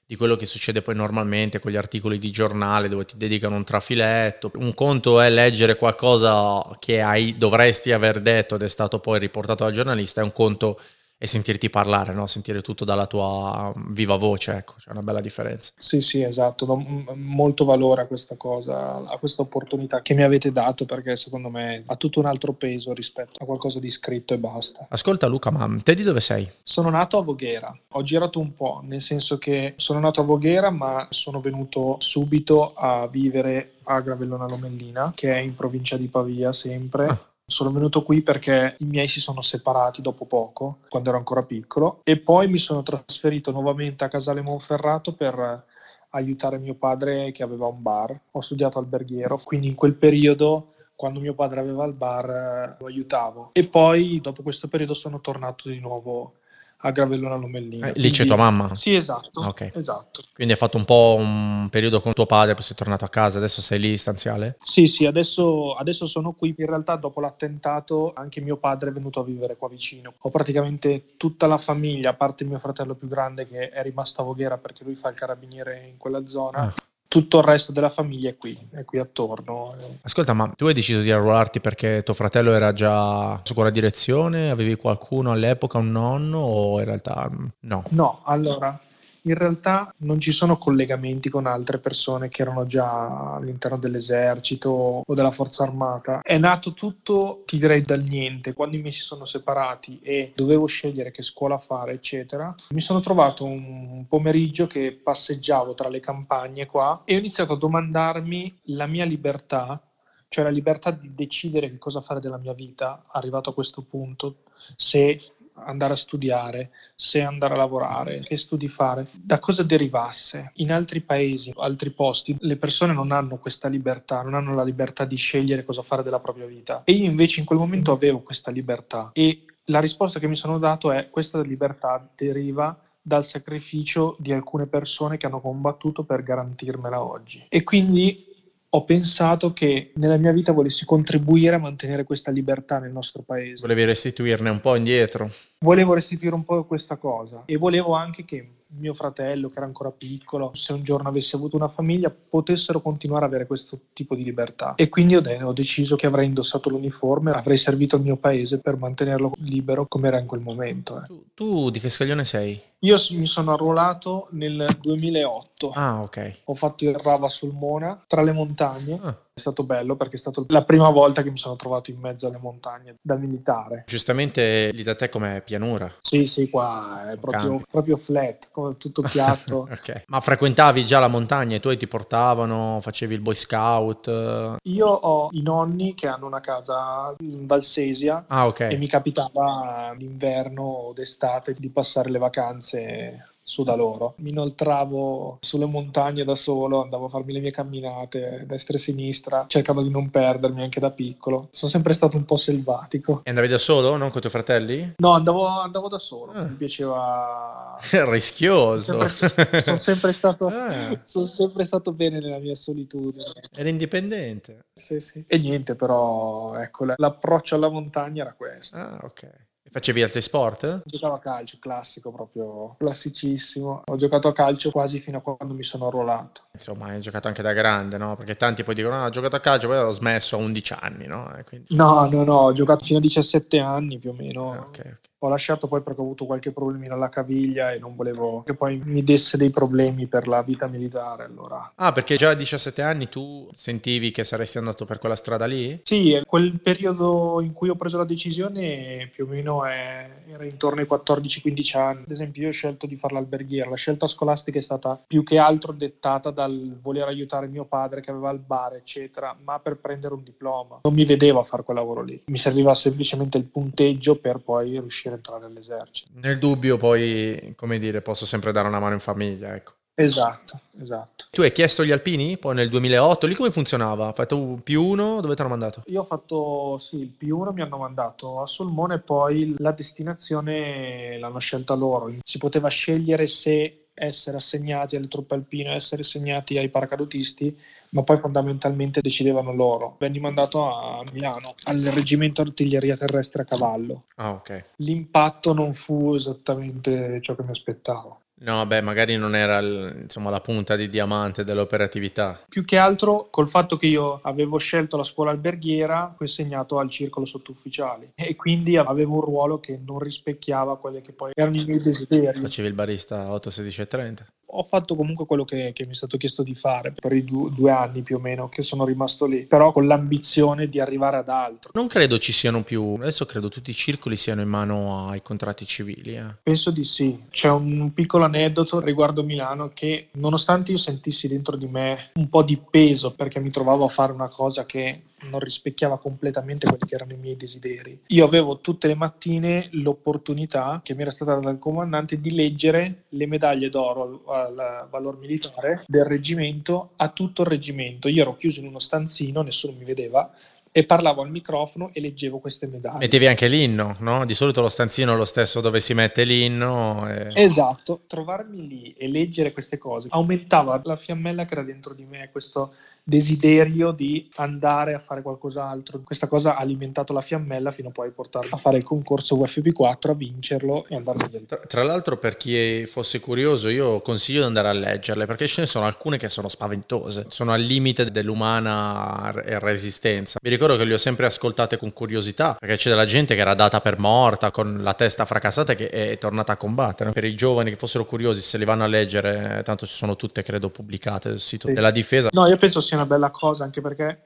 di 0.09 0.15
quello 0.15 0.35
che 0.35 0.47
succede 0.47 0.81
poi 0.81 0.95
normalmente 0.95 1.59
con 1.59 1.71
gli 1.71 1.75
articoli 1.75 2.17
di 2.17 2.31
giornale 2.31 2.89
dove 2.89 3.05
ti 3.05 3.15
dedicano 3.15 3.55
un 3.55 3.63
trafiletto. 3.63 4.51
Un 4.55 4.73
conto 4.73 5.21
è 5.21 5.29
leggere 5.29 5.75
qualcosa 5.75 6.67
che 6.79 6.99
hai, 6.99 7.37
dovresti 7.37 7.91
aver 7.91 8.19
detto 8.19 8.55
ed 8.55 8.63
è 8.63 8.67
stato 8.67 8.97
poi 8.99 9.19
riportato 9.19 9.65
dal 9.65 9.73
giornalista, 9.73 10.21
è 10.21 10.23
un 10.23 10.33
conto 10.33 10.79
e 11.21 11.27
sentirti 11.27 11.69
parlare, 11.69 12.13
no? 12.13 12.27
sentire 12.27 12.61
tutto 12.61 12.85
dalla 12.85 13.05
tua 13.05 13.73
viva 13.89 14.15
voce, 14.15 14.53
ecco, 14.53 14.75
c'è 14.79 14.91
una 14.91 15.01
bella 15.01 15.19
differenza. 15.19 15.73
Sì, 15.77 15.99
sì, 15.99 16.23
esatto, 16.23 16.63
do 16.63 16.77
molto 17.15 17.65
valore 17.65 18.03
a 18.03 18.05
questa 18.05 18.35
cosa, 18.35 19.05
a 19.05 19.17
questa 19.17 19.41
opportunità 19.41 20.01
che 20.01 20.13
mi 20.13 20.23
avete 20.23 20.53
dato 20.53 20.85
perché 20.85 21.17
secondo 21.17 21.49
me 21.49 21.83
ha 21.85 21.95
tutto 21.97 22.19
un 22.19 22.25
altro 22.25 22.53
peso 22.53 22.93
rispetto 22.93 23.43
a 23.43 23.45
qualcosa 23.45 23.79
di 23.79 23.91
scritto 23.91 24.33
e 24.33 24.37
basta. 24.37 24.87
Ascolta 24.89 25.27
Luca, 25.27 25.51
ma 25.51 25.69
te 25.83 25.93
di 25.93 26.03
dove 26.03 26.21
sei? 26.21 26.49
Sono 26.63 26.89
nato 26.89 27.17
a 27.17 27.21
Voghera, 27.21 27.77
ho 27.89 28.01
girato 28.01 28.39
un 28.39 28.53
po', 28.53 28.81
nel 28.85 29.01
senso 29.01 29.37
che 29.37 29.73
sono 29.75 29.99
nato 29.99 30.21
a 30.21 30.23
Voghera 30.23 30.69
ma 30.69 31.05
sono 31.09 31.41
venuto 31.41 31.97
subito 31.99 32.73
a 32.75 33.07
vivere 33.07 33.73
a 33.83 33.99
Gravellona 33.99 34.47
Lomellina, 34.47 35.11
che 35.13 35.33
è 35.33 35.39
in 35.39 35.53
provincia 35.53 35.97
di 35.97 36.07
Pavia 36.07 36.53
sempre. 36.53 37.07
Ah 37.07 37.28
sono 37.49 37.71
venuto 37.71 38.03
qui 38.03 38.21
perché 38.21 38.75
i 38.79 38.85
miei 38.85 39.07
si 39.07 39.19
sono 39.19 39.41
separati 39.41 40.01
dopo 40.01 40.25
poco, 40.25 40.79
quando 40.87 41.09
ero 41.09 41.17
ancora 41.17 41.43
piccolo, 41.43 42.01
e 42.03 42.17
poi 42.17 42.47
mi 42.47 42.57
sono 42.57 42.83
trasferito 42.83 43.51
nuovamente 43.51 44.03
a 44.03 44.07
Casale 44.07 44.41
Monferrato 44.41 45.13
per 45.13 45.65
aiutare 46.11 46.57
mio 46.57 46.75
padre 46.75 47.31
che 47.31 47.43
aveva 47.43 47.67
un 47.67 47.81
bar. 47.81 48.19
Ho 48.31 48.41
studiato 48.41 48.79
alberghiero, 48.79 49.37
quindi 49.43 49.67
in 49.67 49.75
quel 49.75 49.95
periodo 49.95 50.65
quando 50.95 51.21
mio 51.21 51.33
padre 51.33 51.61
aveva 51.61 51.85
il 51.85 51.93
bar 51.93 52.75
lo 52.77 52.85
aiutavo 52.85 53.51
e 53.53 53.63
poi 53.63 54.19
dopo 54.19 54.43
questo 54.43 54.67
periodo 54.67 54.93
sono 54.93 55.21
tornato 55.21 55.69
di 55.69 55.79
nuovo 55.79 56.38
a 56.81 56.91
Gravellona 56.91 57.35
Lomellina. 57.35 57.87
Eh, 57.87 57.93
lì 57.95 58.09
c'è 58.09 58.25
tua 58.25 58.37
mamma? 58.37 58.73
Sì, 58.75 58.95
esatto, 58.95 59.45
okay. 59.45 59.71
esatto. 59.73 60.23
Quindi 60.33 60.53
hai 60.53 60.59
fatto 60.59 60.77
un 60.77 60.85
po' 60.85 61.15
un 61.17 61.67
periodo 61.69 61.99
con 61.99 62.13
tuo 62.13 62.25
padre, 62.25 62.53
poi 62.53 62.63
sei 62.63 62.75
tornato 62.75 63.03
a 63.05 63.09
casa, 63.09 63.37
adesso 63.37 63.61
sei 63.61 63.79
lì 63.79 63.97
stanziale? 63.97 64.57
Sì, 64.63 64.87
sì, 64.87 65.05
adesso, 65.05 65.73
adesso 65.75 66.05
sono 66.05 66.31
qui. 66.31 66.55
In 66.57 66.65
realtà 66.65 66.95
dopo 66.95 67.19
l'attentato 67.19 68.13
anche 68.13 68.41
mio 68.41 68.57
padre 68.57 68.89
è 68.89 68.93
venuto 68.93 69.19
a 69.19 69.23
vivere 69.23 69.57
qua 69.57 69.67
vicino. 69.67 70.13
Ho 70.19 70.29
praticamente 70.29 71.15
tutta 71.17 71.47
la 71.47 71.57
famiglia, 71.57 72.11
a 72.11 72.13
parte 72.13 72.45
mio 72.45 72.59
fratello 72.59 72.95
più 72.95 73.07
grande 73.07 73.47
che 73.47 73.69
è 73.69 73.81
rimasto 73.83 74.21
a 74.21 74.23
Voghera 74.23 74.57
perché 74.57 74.83
lui 74.83 74.95
fa 74.95 75.09
il 75.09 75.15
carabiniere 75.15 75.85
in 75.89 75.97
quella 75.97 76.25
zona. 76.25 76.59
Ah 76.59 76.73
tutto 77.09 77.39
il 77.39 77.43
resto 77.43 77.71
della 77.71 77.89
famiglia 77.89 78.29
è 78.29 78.37
qui, 78.37 78.55
è 78.71 78.85
qui 78.85 78.99
attorno. 78.99 79.75
Ascolta, 80.03 80.33
ma 80.33 80.47
tu 80.55 80.67
hai 80.67 80.73
deciso 80.73 81.01
di 81.01 81.11
arruolarti 81.11 81.59
perché 81.59 82.03
tuo 82.03 82.13
fratello 82.13 82.53
era 82.53 82.71
già 82.71 83.41
su 83.43 83.55
quella 83.55 83.71
direzione? 83.71 84.51
Avevi 84.51 84.75
qualcuno 84.75 85.31
all'epoca, 85.31 85.79
un 85.79 85.89
nonno 85.89 86.37
o 86.37 86.79
in 86.79 86.85
realtà 86.85 87.29
no? 87.61 87.83
No, 87.89 88.21
allora 88.25 88.79
in 89.23 89.35
realtà 89.35 89.93
non 89.99 90.19
ci 90.19 90.31
sono 90.31 90.57
collegamenti 90.57 91.29
con 91.29 91.45
altre 91.45 91.79
persone 91.79 92.29
che 92.29 92.41
erano 92.41 92.65
già 92.65 93.35
all'interno 93.35 93.77
dell'esercito 93.77 95.03
o 95.05 95.13
della 95.13 95.31
forza 95.31 95.63
armata. 95.63 96.21
È 96.21 96.37
nato 96.37 96.73
tutto, 96.73 97.43
ti 97.45 97.57
direi, 97.57 97.81
dal 97.81 98.03
niente. 98.03 98.53
Quando 98.53 98.75
i 98.75 98.79
miei 98.79 98.91
si 98.91 99.01
sono 99.01 99.25
separati 99.25 99.99
e 100.01 100.31
dovevo 100.35 100.65
scegliere 100.65 101.11
che 101.11 101.21
scuola 101.21 101.57
fare, 101.57 101.93
eccetera, 101.93 102.53
mi 102.69 102.81
sono 102.81 102.99
trovato 102.99 103.45
un 103.45 104.05
pomeriggio 104.07 104.67
che 104.67 104.99
passeggiavo 105.01 105.73
tra 105.73 105.89
le 105.89 105.99
campagne 105.99 106.65
qua 106.65 107.01
e 107.05 107.15
ho 107.15 107.19
iniziato 107.19 107.53
a 107.53 107.57
domandarmi 107.57 108.59
la 108.65 108.85
mia 108.85 109.05
libertà 109.05 109.81
cioè 110.29 110.43
la 110.43 110.51
libertà 110.51 110.91
di 110.91 111.11
decidere 111.13 111.71
che 111.71 111.79
cosa 111.79 112.01
fare 112.01 112.19
della 112.19 112.37
mia 112.37 112.53
vita, 112.53 113.05
arrivato 113.07 113.49
a 113.49 113.53
questo 113.53 113.81
punto, 113.81 114.43
se 114.75 115.19
andare 115.65 115.93
a 115.93 115.97
studiare, 115.97 116.71
se 116.95 117.21
andare 117.21 117.53
a 117.53 117.57
lavorare, 117.57 118.21
che 118.21 118.37
studi 118.37 118.67
fare, 118.67 119.07
da 119.13 119.39
cosa 119.39 119.63
derivasse. 119.63 120.51
In 120.55 120.71
altri 120.71 121.01
paesi, 121.01 121.53
altri 121.57 121.91
posti, 121.91 122.35
le 122.39 122.57
persone 122.57 122.93
non 122.93 123.11
hanno 123.11 123.37
questa 123.37 123.67
libertà, 123.67 124.21
non 124.21 124.33
hanno 124.33 124.53
la 124.53 124.63
libertà 124.63 125.05
di 125.05 125.15
scegliere 125.15 125.63
cosa 125.63 125.81
fare 125.81 126.03
della 126.03 126.19
propria 126.19 126.45
vita. 126.45 126.83
E 126.83 126.93
io 126.93 127.05
invece 127.05 127.39
in 127.39 127.45
quel 127.45 127.59
momento 127.59 127.91
avevo 127.91 128.21
questa 128.21 128.51
libertà 128.51 129.11
e 129.13 129.45
la 129.65 129.79
risposta 129.79 130.19
che 130.19 130.27
mi 130.27 130.35
sono 130.35 130.57
dato 130.57 130.91
è 130.91 131.09
questa 131.09 131.41
libertà 131.41 132.07
deriva 132.15 132.77
dal 133.01 133.23
sacrificio 133.23 134.15
di 134.19 134.31
alcune 134.31 134.67
persone 134.67 135.17
che 135.17 135.25
hanno 135.25 135.41
combattuto 135.41 136.03
per 136.03 136.23
garantirmela 136.23 137.01
oggi. 137.01 137.45
E 137.49 137.63
quindi 137.63 138.28
ho 138.71 138.85
pensato 138.85 139.51
che 139.51 139.91
nella 139.95 140.17
mia 140.17 140.31
vita 140.31 140.51
volessi 140.51 140.85
contribuire 140.85 141.55
a 141.55 141.59
mantenere 141.59 142.03
questa 142.03 142.29
libertà 142.29 142.77
nel 142.77 142.91
nostro 142.91 143.23
paese. 143.23 143.61
Volevi 143.61 143.85
restituirne 143.85 144.49
un 144.49 144.59
po' 144.59 144.75
indietro? 144.75 145.31
Volevo 145.59 145.93
restituire 145.93 146.35
un 146.35 146.43
po' 146.43 146.63
questa 146.65 146.97
cosa 146.97 147.43
e 147.45 147.57
volevo 147.57 147.93
anche 147.93 148.25
che 148.25 148.47
mio 148.77 148.93
fratello, 148.93 149.49
che 149.49 149.57
era 149.57 149.65
ancora 149.65 149.91
piccolo, 149.91 150.51
se 150.53 150.73
un 150.73 150.83
giorno 150.83 151.09
avesse 151.09 151.35
avuto 151.35 151.55
una 151.55 151.67
famiglia, 151.67 152.09
potessero 152.09 152.81
continuare 152.81 153.25
ad 153.25 153.31
avere 153.31 153.47
questo 153.47 153.79
tipo 153.93 154.15
di 154.15 154.23
libertà. 154.23 154.75
E 154.75 154.89
quindi 154.89 155.15
ho, 155.15 155.21
ho 155.21 155.53
deciso 155.53 155.95
che 155.95 156.05
avrei 156.05 156.27
indossato 156.27 156.69
l'uniforme, 156.69 157.31
avrei 157.31 157.57
servito 157.57 157.95
il 157.95 158.03
mio 158.03 158.17
paese 158.17 158.59
per 158.59 158.77
mantenerlo 158.77 159.33
libero 159.39 159.87
come 159.87 160.07
era 160.07 160.19
in 160.19 160.25
quel 160.25 160.41
momento. 160.41 161.01
Eh. 161.01 161.07
Tu, 161.07 161.23
tu, 161.33 161.69
di 161.69 161.79
che 161.79 161.89
scaglione 161.89 162.23
sei? 162.23 162.61
Io 162.79 162.95
mi 163.11 163.25
sono 163.25 163.53
arruolato 163.53 164.27
nel 164.31 164.65
2008. 164.79 165.71
Ah, 165.71 166.01
ok. 166.01 166.41
Ho 166.45 166.53
fatto 166.53 166.85
il 166.85 166.95
Rava 166.95 167.27
sul 167.27 167.53
Mona, 167.53 168.01
tra 168.07 168.21
le 168.21 168.31
montagne. 168.31 168.99
Ah 169.01 169.17
è 169.39 169.41
stato 169.41 169.63
bello 169.63 169.95
perché 169.95 170.15
è 170.15 170.19
stata 170.19 170.43
la 170.47 170.63
prima 170.63 170.89
volta 170.89 171.23
che 171.23 171.31
mi 171.31 171.37
sono 171.37 171.55
trovato 171.55 171.89
in 171.89 171.99
mezzo 171.99 172.27
alle 172.27 172.37
montagne 172.37 172.95
da 173.01 173.15
militare. 173.15 173.85
Giustamente 173.87 174.71
lì 174.71 174.83
da 174.83 174.95
te 174.95 175.09
com'è 175.09 175.41
pianura? 175.41 175.91
Sì, 176.01 176.27
sì, 176.27 176.49
qua 176.49 177.09
è 177.09 177.17
proprio, 177.17 177.61
proprio, 177.69 177.97
flat, 177.97 178.49
come 178.51 178.77
tutto 178.77 179.01
piatto. 179.09 179.67
okay. 179.71 180.03
Ma 180.07 180.19
frequentavi 180.19 180.85
già 180.85 180.99
la 180.99 181.07
montagna? 181.07 181.55
I 181.55 181.59
tuoi 181.59 181.77
ti 181.77 181.87
portavano? 181.87 182.79
Facevi 182.81 183.13
il 183.15 183.21
boy 183.21 183.35
scout? 183.35 184.57
Io 184.63 184.87
ho 184.87 185.29
i 185.31 185.41
nonni 185.41 185.93
che 185.95 186.07
hanno 186.07 186.25
una 186.25 186.41
casa 186.41 187.15
in 187.19 187.45
Valsesia 187.45 188.25
ah, 188.27 188.47
okay. 188.47 188.73
e 188.73 188.77
mi 188.77 188.87
capitava 188.87 189.93
d'inverno 189.97 190.61
o 190.61 190.93
d'estate 190.93 191.53
di 191.53 191.69
passare 191.69 192.09
le 192.09 192.19
vacanze 192.19 193.23
su 193.49 193.63
da 193.63 193.73
loro. 193.73 194.13
Mi 194.17 194.29
inoltravo 194.29 195.39
sulle 195.41 195.65
montagne 195.65 196.23
da 196.23 196.35
solo, 196.35 196.83
andavo 196.83 197.05
a 197.05 197.09
farmi 197.09 197.33
le 197.33 197.39
mie 197.39 197.49
camminate 197.49 198.43
destra 198.45 198.75
e 198.75 198.77
sinistra, 198.77 199.45
cercavo 199.47 199.81
di 199.81 199.89
non 199.89 200.11
perdermi 200.11 200.61
anche 200.61 200.79
da 200.79 200.91
piccolo. 200.91 201.47
Sono 201.51 201.71
sempre 201.71 201.93
stato 201.93 202.15
un 202.15 202.25
po' 202.25 202.35
selvatico. 202.35 203.21
E 203.23 203.29
andavi 203.29 203.47
da 203.47 203.57
solo, 203.57 203.97
non 203.97 204.09
con 204.09 204.17
i 204.17 204.19
tuoi 204.19 204.31
fratelli? 204.31 204.93
No, 204.97 205.13
andavo, 205.13 205.47
andavo 205.47 205.87
da 205.87 205.97
solo. 205.97 206.31
Ah. 206.33 206.43
Mi 206.43 206.55
piaceva... 206.57 207.75
Rischioso. 207.89 208.93
Sono 208.93 209.07
sempre, 209.07 209.61
sono 209.61 209.77
sempre 209.77 210.11
stato... 210.11 210.47
Ah. 210.69 210.99
Sono 211.05 211.25
sempre 211.25 211.63
stato 211.63 211.93
bene 211.93 212.19
nella 212.19 212.37
mia 212.37 212.55
solitudine. 212.55 213.23
Eri 213.55 213.69
indipendente. 213.69 214.65
Sì, 214.73 214.99
sì. 214.99 215.23
E 215.25 215.37
niente, 215.37 215.75
però, 215.75 216.53
ecco, 216.55 216.85
l'approccio 216.95 217.55
alla 217.55 217.69
montagna 217.69 218.23
era 218.23 218.33
questo. 218.33 218.75
Ah, 218.77 218.99
ok. 219.01 219.48
Facevi 219.71 220.01
altri 220.01 220.21
sport? 220.21 220.81
Giocavo 220.85 221.13
a 221.13 221.19
calcio, 221.19 221.57
classico, 221.59 222.11
proprio 222.11 222.75
classicissimo. 222.77 223.83
Ho 223.85 223.95
giocato 223.95 224.27
a 224.27 224.33
calcio 224.33 224.71
quasi 224.71 224.99
fino 224.99 225.17
a 225.17 225.21
quando 225.21 225.53
mi 225.53 225.63
sono 225.63 225.87
arruolato. 225.87 226.43
Insomma, 226.53 226.87
hai 226.87 226.99
giocato 226.99 227.27
anche 227.27 227.41
da 227.41 227.53
grande, 227.53 227.97
no? 227.97 228.15
Perché 228.15 228.35
tanti 228.35 228.63
poi 228.63 228.73
dicono, 228.73 228.97
no, 228.97 229.05
ho 229.05 229.09
giocato 229.09 229.35
a 229.35 229.39
calcio, 229.39 229.67
poi 229.67 229.77
ho 229.77 229.91
smesso 229.91 230.35
a 230.35 230.39
11 230.39 230.75
anni, 230.79 231.05
no? 231.05 231.31
Quindi... 231.45 231.75
No, 231.75 232.07
no, 232.09 232.23
no, 232.23 232.37
ho 232.37 232.51
giocato 232.51 232.83
fino 232.83 232.97
a 232.97 233.01
17 233.01 233.59
anni 233.59 233.99
più 233.99 234.09
o 234.09 234.13
meno. 234.13 234.51
Ah, 234.51 234.59
ok, 234.59 234.79
ok. 234.97 235.08
Ho 235.21 235.27
lasciato 235.27 235.67
poi 235.67 235.81
perché 235.81 235.99
ho 235.99 236.05
avuto 236.05 236.25
qualche 236.25 236.53
problemino 236.53 236.93
alla 236.93 237.09
caviglia 237.09 237.73
e 237.73 237.79
non 237.79 237.93
volevo 237.93 238.43
che 238.45 238.53
poi 238.53 238.81
mi 238.85 239.03
desse 239.03 239.35
dei 239.35 239.49
problemi 239.49 240.07
per 240.07 240.29
la 240.29 240.41
vita 240.41 240.67
militare. 240.67 241.25
Allora. 241.25 241.73
Ah, 241.75 241.91
perché 241.91 242.15
già 242.15 242.29
a 242.29 242.35
17 242.35 242.81
anni 242.81 243.09
tu 243.09 243.49
sentivi 243.53 244.11
che 244.11 244.23
saresti 244.23 244.59
andato 244.59 244.85
per 244.85 244.97
quella 244.97 245.17
strada 245.17 245.45
lì? 245.45 245.81
Sì, 245.83 246.21
quel 246.25 246.57
periodo 246.61 247.41
in 247.41 247.51
cui 247.51 247.67
ho 247.67 247.75
preso 247.75 247.97
la 247.97 248.05
decisione 248.05 249.09
più 249.11 249.25
o 249.25 249.27
meno 249.27 249.65
è, 249.65 250.09
era 250.25 250.45
intorno 250.45 250.79
ai 250.79 250.87
14-15 250.89 251.77
anni. 251.77 252.01
Ad 252.03 252.11
esempio, 252.11 252.43
io 252.43 252.47
ho 252.47 252.53
scelto 252.53 252.87
di 252.87 252.95
fare 252.95 253.15
l'alberghiera. 253.15 253.69
La 253.69 253.75
scelta 253.75 254.07
scolastica 254.07 254.57
è 254.57 254.61
stata 254.61 255.01
più 255.05 255.23
che 255.23 255.37
altro 255.37 255.73
dettata 255.73 256.31
dal 256.31 256.77
voler 256.81 257.09
aiutare 257.09 257.47
mio 257.47 257.65
padre 257.65 257.99
che 257.99 258.09
aveva 258.09 258.31
il 258.31 258.39
bar, 258.39 258.75
eccetera, 258.75 259.35
ma 259.43 259.59
per 259.59 259.75
prendere 259.75 260.13
un 260.13 260.23
diploma. 260.23 260.79
Non 260.83 260.93
mi 260.93 261.03
vedevo 261.03 261.39
a 261.39 261.43
fare 261.43 261.63
quel 261.63 261.75
lavoro 261.75 262.03
lì. 262.03 262.21
Mi 262.27 262.37
serviva 262.37 262.73
semplicemente 262.73 263.37
il 263.37 263.43
punteggio 263.43 264.15
per 264.15 264.39
poi 264.39 264.69
riuscire 264.69 265.08
riuscire 265.09 265.13
a 265.13 265.15
entrare 265.15 265.45
all'esercito. 265.45 266.09
Nel 266.13 266.37
dubbio 266.37 266.77
poi, 266.77 267.53
come 267.55 267.77
dire, 267.77 268.01
posso 268.01 268.25
sempre 268.25 268.51
dare 268.51 268.67
una 268.67 268.79
mano 268.79 268.93
in 268.93 268.99
famiglia, 268.99 269.55
ecco. 269.55 269.73
Esatto, 269.99 270.61
esatto. 270.81 271.25
Tu 271.29 271.41
hai 271.41 271.51
chiesto 271.51 271.83
gli 271.83 271.91
alpini 271.91 272.37
poi 272.37 272.55
nel 272.55 272.69
2008, 272.69 273.27
lì 273.27 273.35
come 273.35 273.51
funzionava? 273.51 274.07
Hai 274.07 274.13
fatto 274.13 274.57
più 274.63 274.81
uno, 274.81 275.19
dove 275.19 275.35
ti 275.35 275.41
hanno 275.41 275.49
mandato? 275.49 275.83
Io 275.87 275.99
ho 275.99 276.05
fatto, 276.05 276.77
sì, 276.77 276.99
il 276.99 277.09
più 277.09 277.37
uno 277.37 277.51
mi 277.51 277.61
hanno 277.61 277.77
mandato 277.77 278.41
a 278.41 278.45
Solmone 278.45 278.99
poi 278.99 279.55
la 279.57 279.73
destinazione 279.73 281.17
l'hanno 281.19 281.39
scelta 281.39 281.73
loro. 281.75 282.13
Si 282.23 282.37
poteva 282.37 282.69
scegliere 282.69 283.27
se 283.27 283.88
essere 283.99 284.37
assegnati 284.37 284.95
alle 284.95 285.07
truppe 285.07 285.35
alpine 285.35 285.73
essere 285.73 286.01
assegnati 286.01 286.57
ai 286.57 286.69
paracadutisti, 286.69 287.57
ma 287.89 288.03
poi 288.03 288.17
fondamentalmente 288.17 289.01
decidevano 289.01 289.53
loro. 289.53 289.95
Venni 289.99 290.19
mandato 290.19 290.65
a 290.65 291.03
Milano, 291.11 291.55
al 291.63 291.81
reggimento 291.81 292.41
artiglieria 292.41 292.97
terrestre 292.97 293.43
a 293.43 293.45
cavallo. 293.45 294.03
Ah, 294.15 294.31
ok. 294.31 294.65
L'impatto 294.77 295.53
non 295.53 295.73
fu 295.73 296.13
esattamente 296.15 297.19
ciò 297.21 297.35
che 297.35 297.43
mi 297.43 297.51
aspettavo. 297.51 298.21
No, 298.41 298.65
beh, 298.65 298.81
magari 298.81 299.17
non 299.17 299.35
era 299.35 299.59
insomma, 299.59 300.29
la 300.29 300.39
punta 300.39 300.75
di 300.75 300.87
diamante 300.87 301.43
dell'operatività. 301.43 302.39
Più 302.47 302.63
che 302.63 302.77
altro 302.77 303.27
col 303.29 303.49
fatto 303.49 303.75
che 303.75 303.87
io 303.87 304.19
avevo 304.23 304.57
scelto 304.57 304.95
la 304.95 305.03
scuola 305.03 305.31
alberghiera, 305.31 306.13
fui 306.15 306.25
assegnato 306.25 306.79
al 306.79 306.89
circolo 306.89 307.25
sottufficiali 307.25 308.11
e 308.15 308.35
quindi 308.35 308.77
avevo 308.77 309.15
un 309.15 309.21
ruolo 309.21 309.59
che 309.59 309.79
non 309.85 309.99
rispecchiava 309.99 310.77
quelli 310.77 311.01
che 311.01 311.11
poi 311.11 311.31
erano 311.35 311.57
i 311.57 311.65
miei 311.65 311.77
desideri. 311.77 312.39
Facevi 312.39 312.67
il 312.67 312.73
barista 312.73 313.31
8, 313.33 313.49
16 313.49 313.81
e 313.81 313.87
30? 313.87 314.27
Ho 314.51 314.63
fatto 314.63 314.95
comunque 314.95 315.25
quello 315.25 315.45
che, 315.45 315.71
che, 315.73 315.85
mi 315.85 315.91
è 315.91 315.95
stato 315.95 316.17
chiesto 316.17 316.43
di 316.43 316.55
fare 316.55 316.91
per 316.91 317.13
i 317.13 317.23
du- 317.23 317.49
due 317.49 317.71
anni 317.71 318.01
più 318.01 318.15
o 318.15 318.19
meno 318.19 318.49
che 318.49 318.63
sono 318.63 318.85
rimasto 318.85 319.25
lì, 319.25 319.45
però 319.45 319.71
con 319.71 319.85
l'ambizione 319.85 320.67
di 320.67 320.79
arrivare 320.79 321.17
ad 321.17 321.29
altro. 321.29 321.71
Non 321.73 321.87
credo 321.87 322.17
ci 322.17 322.31
siano 322.31 322.63
più, 322.63 322.95
adesso 322.99 323.25
credo 323.25 323.49
tutti 323.49 323.69
i 323.69 323.73
circoli 323.73 324.15
siano 324.15 324.41
in 324.41 324.49
mano 324.49 325.07
ai 325.07 325.21
contratti 325.21 325.65
civili. 325.65 326.15
Eh. 326.15 326.35
Penso 326.41 326.71
di 326.71 326.83
sì. 326.83 327.25
C'è 327.29 327.49
un 327.49 327.91
piccolo 327.93 328.23
aneddoto 328.23 328.79
riguardo 328.79 329.23
Milano 329.23 329.71
che 329.73 330.09
nonostante 330.13 330.71
io 330.71 330.77
sentissi 330.77 331.27
dentro 331.27 331.55
di 331.55 331.67
me 331.67 332.11
un 332.15 332.29
po' 332.29 332.43
di 332.43 332.57
peso 332.57 333.13
perché 333.13 333.39
mi 333.39 333.51
trovavo 333.51 333.85
a 333.85 333.89
fare 333.89 334.11
una 334.11 334.29
cosa 334.29 334.65
che 334.65 335.03
non 335.29 335.39
rispecchiava 335.39 335.97
completamente 335.97 336.67
quelli 336.67 336.85
che 336.85 336.95
erano 336.95 337.13
i 337.13 337.17
miei 337.17 337.37
desideri. 337.37 338.01
Io 338.07 338.25
avevo 338.25 338.59
tutte 338.59 338.87
le 338.87 338.95
mattine 338.95 339.67
l'opportunità 339.71 340.81
che 340.83 340.95
mi 340.95 341.01
era 341.01 341.11
stata 341.11 341.33
data 341.35 341.47
dal 341.47 341.59
comandante 341.59 342.19
di 342.19 342.33
leggere 342.33 343.03
le 343.09 343.25
medaglie 343.27 343.69
d'oro 343.69 344.23
al, 344.27 344.57
al 344.57 344.87
valor 344.89 345.17
militare 345.17 345.83
del 345.87 346.05
reggimento 346.05 346.91
a 346.95 347.09
tutto 347.09 347.41
il 347.41 347.47
reggimento. 347.47 348.07
Io 348.07 348.21
ero 348.21 348.35
chiuso 348.35 348.59
in 348.59 348.67
uno 348.67 348.79
stanzino, 348.79 349.41
nessuno 349.41 349.77
mi 349.77 349.85
vedeva 349.85 350.31
e 350.71 350.83
parlavo 350.83 351.21
al 351.21 351.29
microfono 351.29 351.89
e 351.93 352.01
leggevo 352.01 352.39
queste 352.39 352.67
medaglie. 352.67 352.99
Mettevi 352.99 353.27
anche 353.27 353.47
l'inno, 353.47 353.95
no? 353.99 354.25
Di 354.25 354.33
solito 354.33 354.61
lo 354.61 354.69
stanzino 354.69 355.13
è 355.13 355.15
lo 355.15 355.25
stesso 355.25 355.61
dove 355.61 355.79
si 355.79 355.93
mette 355.93 356.23
l'inno. 356.23 357.07
E... 357.09 357.29
Esatto, 357.33 358.01
trovarmi 358.07 358.67
lì 358.67 358.93
e 358.97 359.07
leggere 359.07 359.51
queste 359.51 359.77
cose 359.77 360.07
aumentava 360.11 360.79
la 360.83 360.95
fiammella 360.95 361.45
che 361.45 361.53
era 361.53 361.63
dentro 361.63 361.93
di 361.93 362.05
me, 362.05 362.29
questo 362.31 362.73
desiderio 363.03 363.91
di 363.91 364.29
andare 364.35 364.93
a 364.93 364.99
fare 364.99 365.21
qualcos'altro. 365.21 366.01
Questa 366.03 366.27
cosa 366.27 366.55
ha 366.55 366.59
alimentato 366.59 367.11
la 367.11 367.21
fiammella 367.21 367.71
fino 367.71 367.89
a 367.89 367.91
poi 367.91 368.11
portarlo 368.11 368.53
a 368.53 368.57
fare 368.57 368.77
il 368.77 368.83
concorso 368.83 369.35
UFP4, 369.37 370.09
a 370.09 370.13
vincerlo 370.13 370.85
e 370.87 370.95
andare 370.95 371.27
via. 371.29 371.41
Tra, 371.45 371.57
tra 371.57 371.83
l'altro, 371.83 372.17
per 372.17 372.37
chi 372.37 372.85
fosse 372.85 373.19
curioso, 373.19 373.69
io 373.69 374.01
consiglio 374.01 374.41
di 374.41 374.45
andare 374.45 374.67
a 374.67 374.73
leggerle 374.73 375.25
perché 375.25 375.47
ce 375.47 375.61
ne 375.61 375.67
sono 375.67 375.85
alcune 375.85 376.17
che 376.17 376.27
sono 376.27 376.47
spaventose, 376.47 377.25
sono 377.29 377.51
al 377.51 377.61
limite 377.61 378.11
dell'umana 378.11 379.31
resistenza. 379.33 380.37
Mi 380.41 380.49
ricordo 380.59 380.75
che 380.75 380.83
le 380.83 380.93
ho 380.93 380.97
sempre 380.97 381.25
ascoltate 381.25 381.77
con 381.77 381.93
curiosità 381.93 382.57
perché 382.59 382.75
c'è 382.75 382.89
della 382.89 383.05
gente 383.05 383.33
che 383.33 383.41
era 383.41 383.53
data 383.53 383.79
per 383.79 383.97
morta 383.97 384.51
con 384.51 384.83
la 384.83 384.93
testa 384.93 385.23
fracassata 385.23 385.73
che 385.73 385.87
è 385.87 386.17
tornata 386.17 386.51
a 386.51 386.57
combattere. 386.57 387.11
Per 387.13 387.23
i 387.23 387.33
giovani 387.33 387.69
che 387.69 387.77
fossero 387.77 388.03
curiosi, 388.05 388.41
se 388.41 388.57
li 388.57 388.65
vanno 388.65 388.83
a 388.83 388.87
leggere, 388.87 389.61
tanto 389.63 389.85
ci 389.85 389.93
sono 389.93 390.17
tutte, 390.17 390.43
credo, 390.43 390.69
pubblicate 390.69 391.29
sul 391.29 391.39
sito 391.39 391.67
sì. 391.69 391.73
della 391.73 391.91
difesa. 391.91 392.29
No, 392.33 392.45
io 392.47 392.57
penso 392.57 392.81
sia 392.81 392.97
una 392.97 393.05
bella 393.05 393.29
cosa 393.29 393.63
anche 393.63 393.79
perché 393.79 394.25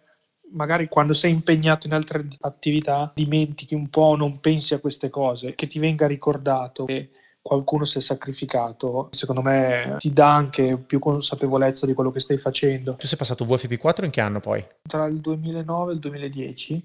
magari 0.53 0.87
quando 0.87 1.13
sei 1.13 1.31
impegnato 1.31 1.85
in 1.85 1.93
altre 1.93 2.25
attività 2.41 3.11
dimentichi 3.13 3.75
un 3.75 3.89
po', 3.89 4.15
non 4.15 4.39
pensi 4.39 4.73
a 4.73 4.79
queste 4.79 5.09
cose, 5.09 5.53
che 5.53 5.67
ti 5.67 5.77
venga 5.77 6.07
ricordato 6.07 6.85
che 6.85 7.09
qualcuno 7.43 7.83
si 7.83 7.97
è 7.97 8.01
sacrificato, 8.01 9.09
secondo 9.11 9.41
me 9.41 9.97
ti 9.99 10.13
dà 10.13 10.33
anche 10.33 10.77
più 10.77 10.97
consapevolezza 10.99 11.85
di 11.85 11.93
quello 11.93 12.09
che 12.09 12.21
stai 12.21 12.37
facendo. 12.37 12.95
Tu 12.95 13.05
sei 13.05 13.17
passato 13.17 13.45
VFP4 13.45 14.05
in 14.05 14.11
che 14.11 14.21
anno 14.21 14.39
poi? 14.39 14.65
Tra 14.87 15.05
il 15.05 15.19
2009 15.19 15.91
e 15.91 15.93
il 15.95 15.99
2010 15.99 16.83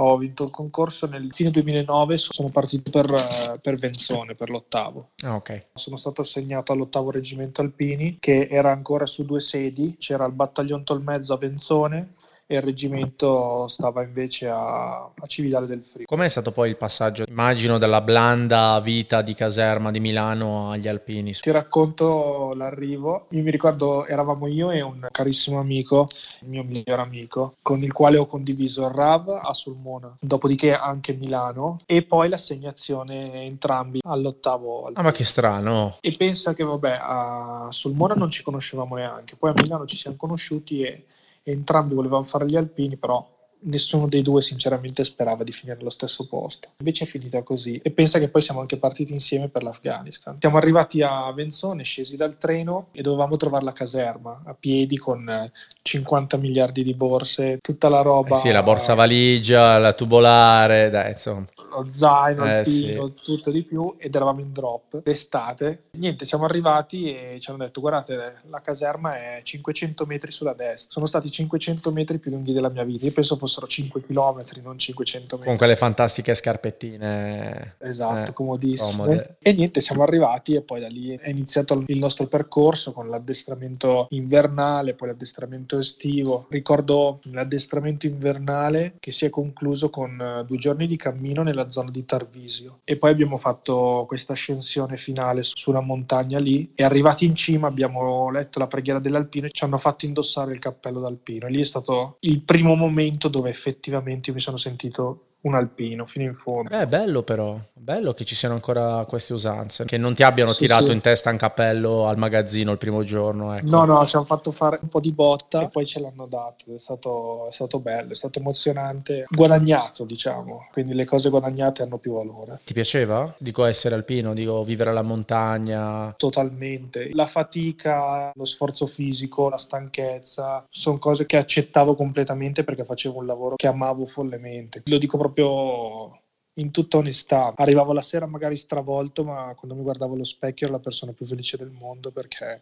ho 0.00 0.16
vinto 0.16 0.44
il 0.44 0.50
concorso 0.50 1.06
nel 1.08 1.32
fine 1.32 1.50
2009, 1.50 2.16
sono 2.18 2.48
partito 2.52 2.92
per, 2.92 3.58
per 3.60 3.74
Venzone, 3.74 4.36
per 4.36 4.48
l'ottavo. 4.48 5.10
Ah, 5.24 5.34
ok. 5.34 5.70
Sono 5.74 5.96
stato 5.96 6.20
assegnato 6.20 6.70
all'ottavo 6.70 7.10
reggimento 7.10 7.62
alpini, 7.62 8.18
che 8.20 8.46
era 8.48 8.70
ancora 8.70 9.06
su 9.06 9.24
due 9.24 9.40
sedi, 9.40 9.96
c'era 9.98 10.24
il 10.24 10.32
battaglione 10.32 10.84
Tolmezzo 10.84 11.32
a 11.34 11.38
Venzone 11.38 12.06
e 12.50 12.56
il 12.56 12.62
reggimento 12.62 13.68
stava 13.68 14.02
invece 14.02 14.48
a, 14.48 15.02
a 15.02 15.26
Cividale 15.26 15.66
del 15.66 15.82
Friuli. 15.82 16.06
Com'è 16.06 16.28
stato 16.28 16.50
poi 16.50 16.70
il 16.70 16.78
passaggio, 16.78 17.24
immagino, 17.28 17.76
dalla 17.76 18.00
blanda 18.00 18.80
vita 18.80 19.20
di 19.20 19.34
caserma 19.34 19.90
di 19.90 20.00
Milano 20.00 20.70
agli 20.70 20.88
Alpini? 20.88 21.32
Ti 21.32 21.50
racconto 21.50 22.52
l'arrivo. 22.54 23.26
Io 23.30 23.42
mi 23.42 23.50
ricordo 23.50 24.06
eravamo 24.06 24.46
io 24.46 24.70
e 24.70 24.80
un 24.80 25.06
carissimo 25.10 25.60
amico, 25.60 26.08
il 26.40 26.48
mio 26.48 26.64
migliore 26.64 27.02
amico, 27.02 27.56
con 27.60 27.82
il 27.82 27.92
quale 27.92 28.16
ho 28.16 28.24
condiviso 28.24 28.86
il 28.86 28.94
RAV 28.94 29.28
a 29.28 29.52
Sulmona, 29.52 30.16
dopodiché 30.18 30.74
anche 30.74 31.12
Milano 31.12 31.80
e 31.84 32.02
poi 32.02 32.30
l'assegnazione 32.30 33.44
entrambi 33.44 34.00
all'ottavo. 34.04 34.90
Ah, 34.94 35.02
ma 35.02 35.12
che 35.12 35.24
strano! 35.24 35.98
E 36.00 36.12
pensa 36.12 36.54
che 36.54 36.64
vabbè, 36.64 36.98
a 36.98 37.66
Sulmona 37.68 38.14
non 38.14 38.30
ci 38.30 38.42
conoscevamo 38.42 38.94
neanche, 38.94 39.36
poi 39.36 39.50
a 39.50 39.54
Milano 39.54 39.84
ci 39.84 39.98
siamo 39.98 40.16
conosciuti 40.16 40.80
e 40.80 41.04
entrambi 41.50 41.94
volevamo 41.94 42.22
fare 42.22 42.46
gli 42.46 42.56
alpini, 42.56 42.96
però 42.96 43.36
nessuno 43.60 44.06
dei 44.06 44.22
due 44.22 44.42
sinceramente 44.42 45.02
sperava 45.04 45.42
di 45.42 45.52
finire 45.52 45.78
allo 45.80 45.90
stesso 45.90 46.26
posto. 46.28 46.68
Invece 46.78 47.04
è 47.04 47.06
finita 47.06 47.42
così 47.42 47.80
e 47.82 47.90
pensa 47.90 48.18
che 48.18 48.28
poi 48.28 48.42
siamo 48.42 48.60
anche 48.60 48.76
partiti 48.76 49.12
insieme 49.12 49.48
per 49.48 49.62
l'Afghanistan. 49.62 50.36
Siamo 50.38 50.56
arrivati 50.56 51.02
a 51.02 51.30
Venzone, 51.32 51.82
scesi 51.82 52.16
dal 52.16 52.36
treno 52.36 52.88
e 52.92 53.02
dovevamo 53.02 53.36
trovare 53.36 53.64
la 53.64 53.72
caserma 53.72 54.42
a 54.44 54.54
piedi 54.54 54.96
con 54.96 55.50
50 55.82 56.36
eh, 56.36 56.40
miliardi 56.40 56.82
di 56.82 56.94
borse, 56.94 57.58
tutta 57.60 57.88
la 57.88 58.02
roba. 58.02 58.36
Eh 58.36 58.38
sì, 58.38 58.50
la 58.50 58.62
borsa 58.62 58.94
valigia, 58.94 59.78
la 59.78 59.92
tubolare, 59.92 60.90
dai, 60.90 61.12
insomma 61.12 61.46
zaino, 61.88 62.44
eh, 62.44 62.60
il 62.60 62.64
pino, 62.64 63.12
sì. 63.14 63.24
tutto 63.24 63.50
di 63.50 63.62
più 63.62 63.94
ed 63.98 64.14
eravamo 64.14 64.40
in 64.40 64.52
drop 64.52 65.02
d'estate. 65.02 65.84
Niente, 65.92 66.24
siamo 66.24 66.44
arrivati 66.44 67.12
e 67.12 67.38
ci 67.40 67.50
hanno 67.50 67.64
detto 67.64 67.80
guardate 67.80 68.36
la 68.48 68.60
caserma 68.60 69.16
è 69.16 69.40
500 69.42 70.06
metri 70.06 70.30
sulla 70.30 70.52
destra. 70.52 70.90
Sono 70.90 71.06
stati 71.06 71.30
500 71.30 71.90
metri 71.92 72.18
più 72.18 72.30
lunghi 72.30 72.52
della 72.52 72.68
mia 72.68 72.84
vita. 72.84 73.06
Io 73.06 73.12
penso 73.12 73.36
fossero 73.36 73.66
5 73.66 74.02
km, 74.02 74.42
non 74.62 74.78
500 74.78 75.36
metri. 75.36 75.48
Con 75.48 75.56
quelle 75.56 75.76
fantastiche 75.76 76.34
scarpettine. 76.34 77.76
Esatto, 77.78 78.30
eh, 78.30 78.34
comodissime. 78.34 79.02
Comode. 79.02 79.36
E 79.40 79.52
niente, 79.52 79.80
siamo 79.80 80.02
arrivati 80.02 80.54
e 80.54 80.62
poi 80.62 80.80
da 80.80 80.88
lì 80.88 81.16
è 81.16 81.28
iniziato 81.28 81.82
il 81.86 81.98
nostro 81.98 82.26
percorso 82.26 82.92
con 82.92 83.08
l'addestramento 83.08 84.06
invernale, 84.10 84.94
poi 84.94 85.08
l'addestramento 85.08 85.78
estivo. 85.78 86.46
Ricordo 86.50 87.20
l'addestramento 87.24 88.06
invernale 88.06 88.94
che 88.98 89.10
si 89.10 89.24
è 89.24 89.30
concluso 89.30 89.90
con 89.90 90.20
eh, 90.20 90.44
due 90.44 90.58
giorni 90.58 90.86
di 90.86 90.96
cammino 90.96 91.42
nella 91.42 91.67
zona 91.70 91.90
di 91.90 92.04
Tarvisio. 92.04 92.80
E 92.84 92.96
poi 92.96 93.10
abbiamo 93.10 93.36
fatto 93.36 94.04
questa 94.06 94.32
ascensione 94.32 94.96
finale 94.96 95.42
sulla 95.42 95.80
montagna 95.80 96.38
lì. 96.38 96.72
E 96.74 96.84
arrivati 96.84 97.24
in 97.24 97.34
cima 97.34 97.66
abbiamo 97.68 98.30
letto 98.30 98.58
la 98.58 98.66
preghiera 98.66 98.98
dell'alpino 98.98 99.46
e 99.46 99.50
ci 99.50 99.64
hanno 99.64 99.78
fatto 99.78 100.06
indossare 100.06 100.52
il 100.52 100.58
cappello 100.58 101.00
d'alpino. 101.00 101.46
E 101.46 101.50
lì 101.50 101.60
è 101.60 101.64
stato 101.64 102.16
il 102.20 102.42
primo 102.42 102.74
momento 102.74 103.28
dove 103.28 103.50
effettivamente 103.50 104.32
mi 104.32 104.40
sono 104.40 104.56
sentito 104.56 105.27
un 105.42 105.54
alpino 105.54 106.04
fino 106.04 106.24
in 106.24 106.34
fondo. 106.34 106.70
È 106.70 106.86
bello 106.86 107.22
però, 107.22 107.58
bello 107.72 108.12
che 108.12 108.24
ci 108.24 108.34
siano 108.34 108.54
ancora 108.54 109.04
queste 109.06 109.32
usanze, 109.32 109.84
che 109.84 109.96
non 109.96 110.14
ti 110.14 110.22
abbiano 110.22 110.52
sì, 110.52 110.60
tirato 110.60 110.86
sì. 110.86 110.92
in 110.92 111.00
testa 111.00 111.30
un 111.30 111.36
cappello 111.36 112.06
al 112.06 112.18
magazzino 112.18 112.72
il 112.72 112.78
primo 112.78 113.04
giorno. 113.04 113.54
Ecco. 113.54 113.68
No, 113.68 113.84
no, 113.84 114.04
ci 114.06 114.16
hanno 114.16 114.24
fatto 114.24 114.50
fare 114.50 114.78
un 114.82 114.88
po' 114.88 115.00
di 115.00 115.12
botta 115.12 115.62
e 115.62 115.68
poi 115.68 115.86
ce 115.86 116.00
l'hanno 116.00 116.26
dato, 116.26 116.74
è 116.74 116.78
stato, 116.78 117.48
è 117.48 117.52
stato 117.52 117.78
bello, 117.78 118.12
è 118.12 118.14
stato 118.14 118.38
emozionante, 118.40 119.26
guadagnato 119.30 120.04
diciamo, 120.04 120.68
quindi 120.72 120.94
le 120.94 121.04
cose 121.04 121.30
guadagnate 121.30 121.82
hanno 121.82 121.98
più 121.98 122.14
valore. 122.14 122.60
Ti 122.64 122.72
piaceva? 122.72 123.32
Dico 123.38 123.64
essere 123.64 123.94
alpino, 123.94 124.34
dico 124.34 124.64
vivere 124.64 124.90
alla 124.90 125.02
montagna. 125.02 126.12
Totalmente, 126.16 127.10
la 127.12 127.26
fatica, 127.26 128.32
lo 128.34 128.44
sforzo 128.44 128.86
fisico, 128.86 129.48
la 129.48 129.56
stanchezza, 129.56 130.64
sono 130.68 130.98
cose 130.98 131.26
che 131.26 131.36
accettavo 131.36 131.94
completamente 131.94 132.64
perché 132.64 132.84
facevo 132.84 133.18
un 133.18 133.26
lavoro 133.26 133.54
che 133.56 133.68
amavo 133.68 134.04
follemente. 134.04 134.82
Lo 134.86 134.98
dico 134.98 135.16
proprio 135.16 135.27
proprio 135.30 136.22
in 136.54 136.70
tutta 136.70 136.98
onestà. 136.98 137.52
Arrivavo 137.56 137.92
la 137.92 138.02
sera 138.02 138.26
magari 138.26 138.56
stravolto, 138.56 139.24
ma 139.24 139.54
quando 139.56 139.76
mi 139.76 139.82
guardavo 139.82 140.14
allo 140.14 140.24
specchio 140.24 140.66
ero 140.66 140.76
la 140.76 140.82
persona 140.82 141.12
più 141.12 141.24
felice 141.24 141.56
del 141.56 141.70
mondo 141.70 142.10
perché 142.10 142.60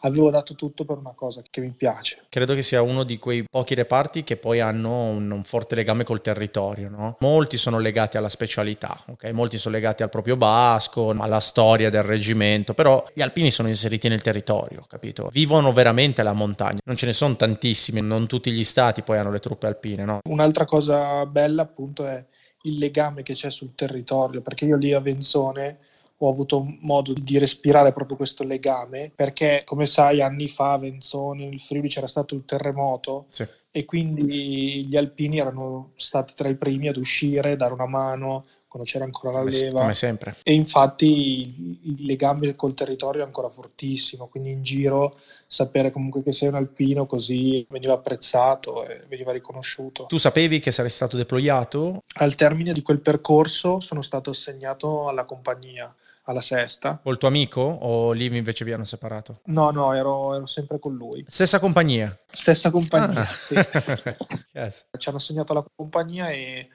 avevo 0.00 0.30
dato 0.30 0.54
tutto 0.54 0.84
per 0.84 0.98
una 0.98 1.12
cosa 1.14 1.42
che 1.48 1.60
mi 1.60 1.72
piace. 1.76 2.24
Credo 2.28 2.54
che 2.54 2.62
sia 2.62 2.82
uno 2.82 3.02
di 3.04 3.18
quei 3.18 3.44
pochi 3.48 3.74
reparti 3.74 4.24
che 4.24 4.36
poi 4.36 4.60
hanno 4.60 5.04
un, 5.04 5.30
un 5.30 5.44
forte 5.44 5.74
legame 5.74 6.04
col 6.04 6.20
territorio. 6.20 6.88
No? 6.88 7.16
Molti 7.20 7.56
sono 7.56 7.78
legati 7.78 8.16
alla 8.16 8.28
specialità, 8.28 8.98
okay? 9.06 9.32
molti 9.32 9.58
sono 9.58 9.74
legati 9.74 10.02
al 10.02 10.10
proprio 10.10 10.36
basco, 10.36 11.10
alla 11.10 11.40
storia 11.40 11.90
del 11.90 12.02
reggimento, 12.02 12.74
però 12.74 13.04
gli 13.14 13.22
alpini 13.22 13.50
sono 13.50 13.68
inseriti 13.68 14.08
nel 14.08 14.22
territorio, 14.22 14.84
capito? 14.88 15.28
Vivono 15.32 15.72
veramente 15.72 16.22
la 16.22 16.32
montagna. 16.32 16.78
Non 16.84 16.96
ce 16.96 17.06
ne 17.06 17.12
sono 17.12 17.36
tantissimi, 17.36 18.00
non 18.00 18.26
tutti 18.26 18.50
gli 18.50 18.64
stati 18.64 19.02
poi 19.02 19.18
hanno 19.18 19.30
le 19.30 19.38
truppe 19.38 19.66
alpine. 19.66 20.04
No? 20.04 20.20
Un'altra 20.28 20.64
cosa 20.64 21.24
bella 21.26 21.62
appunto 21.62 22.06
è 22.06 22.24
il 22.62 22.78
legame 22.78 23.22
che 23.22 23.34
c'è 23.34 23.50
sul 23.50 23.74
territorio, 23.74 24.42
perché 24.42 24.64
io 24.64 24.76
lì 24.76 24.92
a 24.92 25.00
Venzone 25.00 25.78
ho 26.18 26.30
avuto 26.30 26.64
modo 26.80 27.12
di 27.12 27.38
respirare 27.38 27.92
proprio 27.92 28.16
questo 28.16 28.42
legame 28.42 29.12
perché 29.14 29.62
come 29.64 29.86
sai 29.86 30.22
anni 30.22 30.48
fa 30.48 30.72
a 30.72 30.78
Venzone 30.78 31.44
nel 31.46 31.60
Friuli 31.60 31.88
c'era 31.88 32.06
stato 32.06 32.34
il 32.34 32.44
terremoto 32.46 33.26
sì. 33.28 33.46
e 33.70 33.84
quindi 33.84 34.86
gli 34.86 34.96
alpini 34.96 35.38
erano 35.38 35.92
stati 35.96 36.32
tra 36.34 36.48
i 36.48 36.56
primi 36.56 36.88
ad 36.88 36.96
uscire, 36.96 37.56
dare 37.56 37.74
una 37.74 37.86
mano 37.86 38.44
quando 38.76 38.90
c'era 38.90 39.04
ancora 39.04 39.38
la 39.38 39.44
leva. 39.44 39.80
Come 39.80 39.94
sempre. 39.94 40.36
E 40.42 40.52
infatti 40.52 41.80
il, 41.84 42.04
legame 42.04 42.54
col 42.54 42.74
territorio 42.74 43.22
è 43.22 43.24
ancora 43.24 43.48
fortissimo, 43.48 44.26
quindi 44.26 44.50
in 44.50 44.62
giro 44.62 45.18
sapere 45.46 45.90
comunque 45.90 46.22
che 46.22 46.32
sei 46.32 46.48
un 46.48 46.56
alpino 46.56 47.06
così 47.06 47.66
veniva 47.70 47.94
apprezzato 47.94 48.86
e 48.86 49.04
veniva 49.08 49.32
riconosciuto. 49.32 50.04
Tu 50.06 50.18
sapevi 50.18 50.58
che 50.58 50.72
sarei 50.72 50.90
stato 50.90 51.16
deployato? 51.16 52.02
Al 52.16 52.34
termine 52.34 52.72
di 52.72 52.82
quel 52.82 53.00
percorso 53.00 53.80
sono 53.80 54.02
stato 54.02 54.30
assegnato 54.30 55.08
alla 55.08 55.24
compagnia 55.24 55.94
alla 56.26 56.40
sesta. 56.40 57.00
Col 57.02 57.18
tuo 57.18 57.28
amico 57.28 57.60
o 57.60 58.12
lì 58.12 58.26
invece 58.26 58.64
vi 58.64 58.72
hanno 58.72 58.84
separato? 58.84 59.40
No, 59.46 59.70
no, 59.70 59.92
ero, 59.92 60.34
ero 60.34 60.46
sempre 60.46 60.78
con 60.78 60.94
lui. 60.94 61.24
Stessa 61.26 61.58
compagnia? 61.58 62.16
Stessa 62.26 62.70
compagnia, 62.70 63.22
ah. 63.22 63.26
sì. 63.26 63.54
yes. 64.52 64.86
Ci 64.96 65.08
hanno 65.08 65.18
assegnato 65.18 65.52
alla 65.52 65.64
compagnia 65.74 66.28
e 66.30 66.68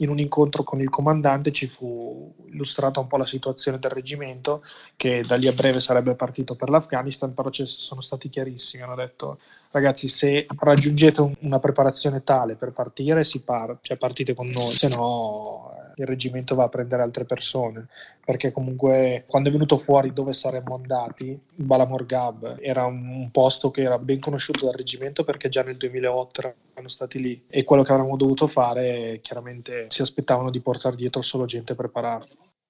in 0.00 0.10
un 0.10 0.18
incontro 0.18 0.62
con 0.62 0.80
il 0.80 0.90
comandante 0.90 1.50
ci 1.50 1.66
fu 1.66 2.32
illustrata 2.50 3.00
un 3.00 3.06
po' 3.06 3.16
la 3.16 3.26
situazione 3.26 3.78
del 3.78 3.90
reggimento, 3.90 4.62
che 4.94 5.22
da 5.22 5.36
lì 5.36 5.48
a 5.48 5.52
breve 5.52 5.80
sarebbe 5.80 6.14
partito 6.14 6.54
per 6.54 6.68
l'Afghanistan, 6.68 7.34
però 7.34 7.50
ci 7.50 7.66
sono 7.66 8.00
stati 8.00 8.28
chiarissimi, 8.28 8.82
hanno 8.82 8.94
detto 8.94 9.40
ragazzi 9.70 10.08
se 10.08 10.46
raggiungete 10.56 11.36
una 11.40 11.58
preparazione 11.58 12.22
tale 12.22 12.54
per 12.54 12.72
partire 12.72 13.24
si 13.24 13.40
parte, 13.40 13.78
cioè 13.82 13.96
partite 13.96 14.34
con 14.34 14.46
noi, 14.48 14.72
se 14.72 14.88
no 14.88 15.87
il 16.02 16.06
reggimento 16.06 16.54
va 16.54 16.64
a 16.64 16.68
prendere 16.68 17.02
altre 17.02 17.24
persone, 17.24 17.88
perché 18.24 18.52
comunque 18.52 19.24
quando 19.26 19.48
è 19.48 19.52
venuto 19.52 19.76
fuori 19.76 20.12
dove 20.12 20.32
saremmo 20.32 20.74
andati, 20.74 21.38
Balamor 21.54 22.06
Gab 22.06 22.58
era 22.60 22.84
un 22.84 23.28
posto 23.30 23.70
che 23.70 23.82
era 23.82 23.98
ben 23.98 24.20
conosciuto 24.20 24.64
dal 24.64 24.74
reggimento 24.74 25.24
perché 25.24 25.48
già 25.48 25.62
nel 25.62 25.76
2008 25.76 26.54
erano 26.72 26.88
stati 26.88 27.20
lì 27.20 27.44
e 27.48 27.64
quello 27.64 27.82
che 27.82 27.92
avremmo 27.92 28.16
dovuto 28.16 28.46
fare 28.46 29.18
chiaramente 29.22 29.86
si 29.88 30.02
aspettavano 30.02 30.50
di 30.50 30.60
portare 30.60 30.96
dietro 30.96 31.22
solo 31.22 31.44
gente 31.44 31.74
preparata. 31.74 32.26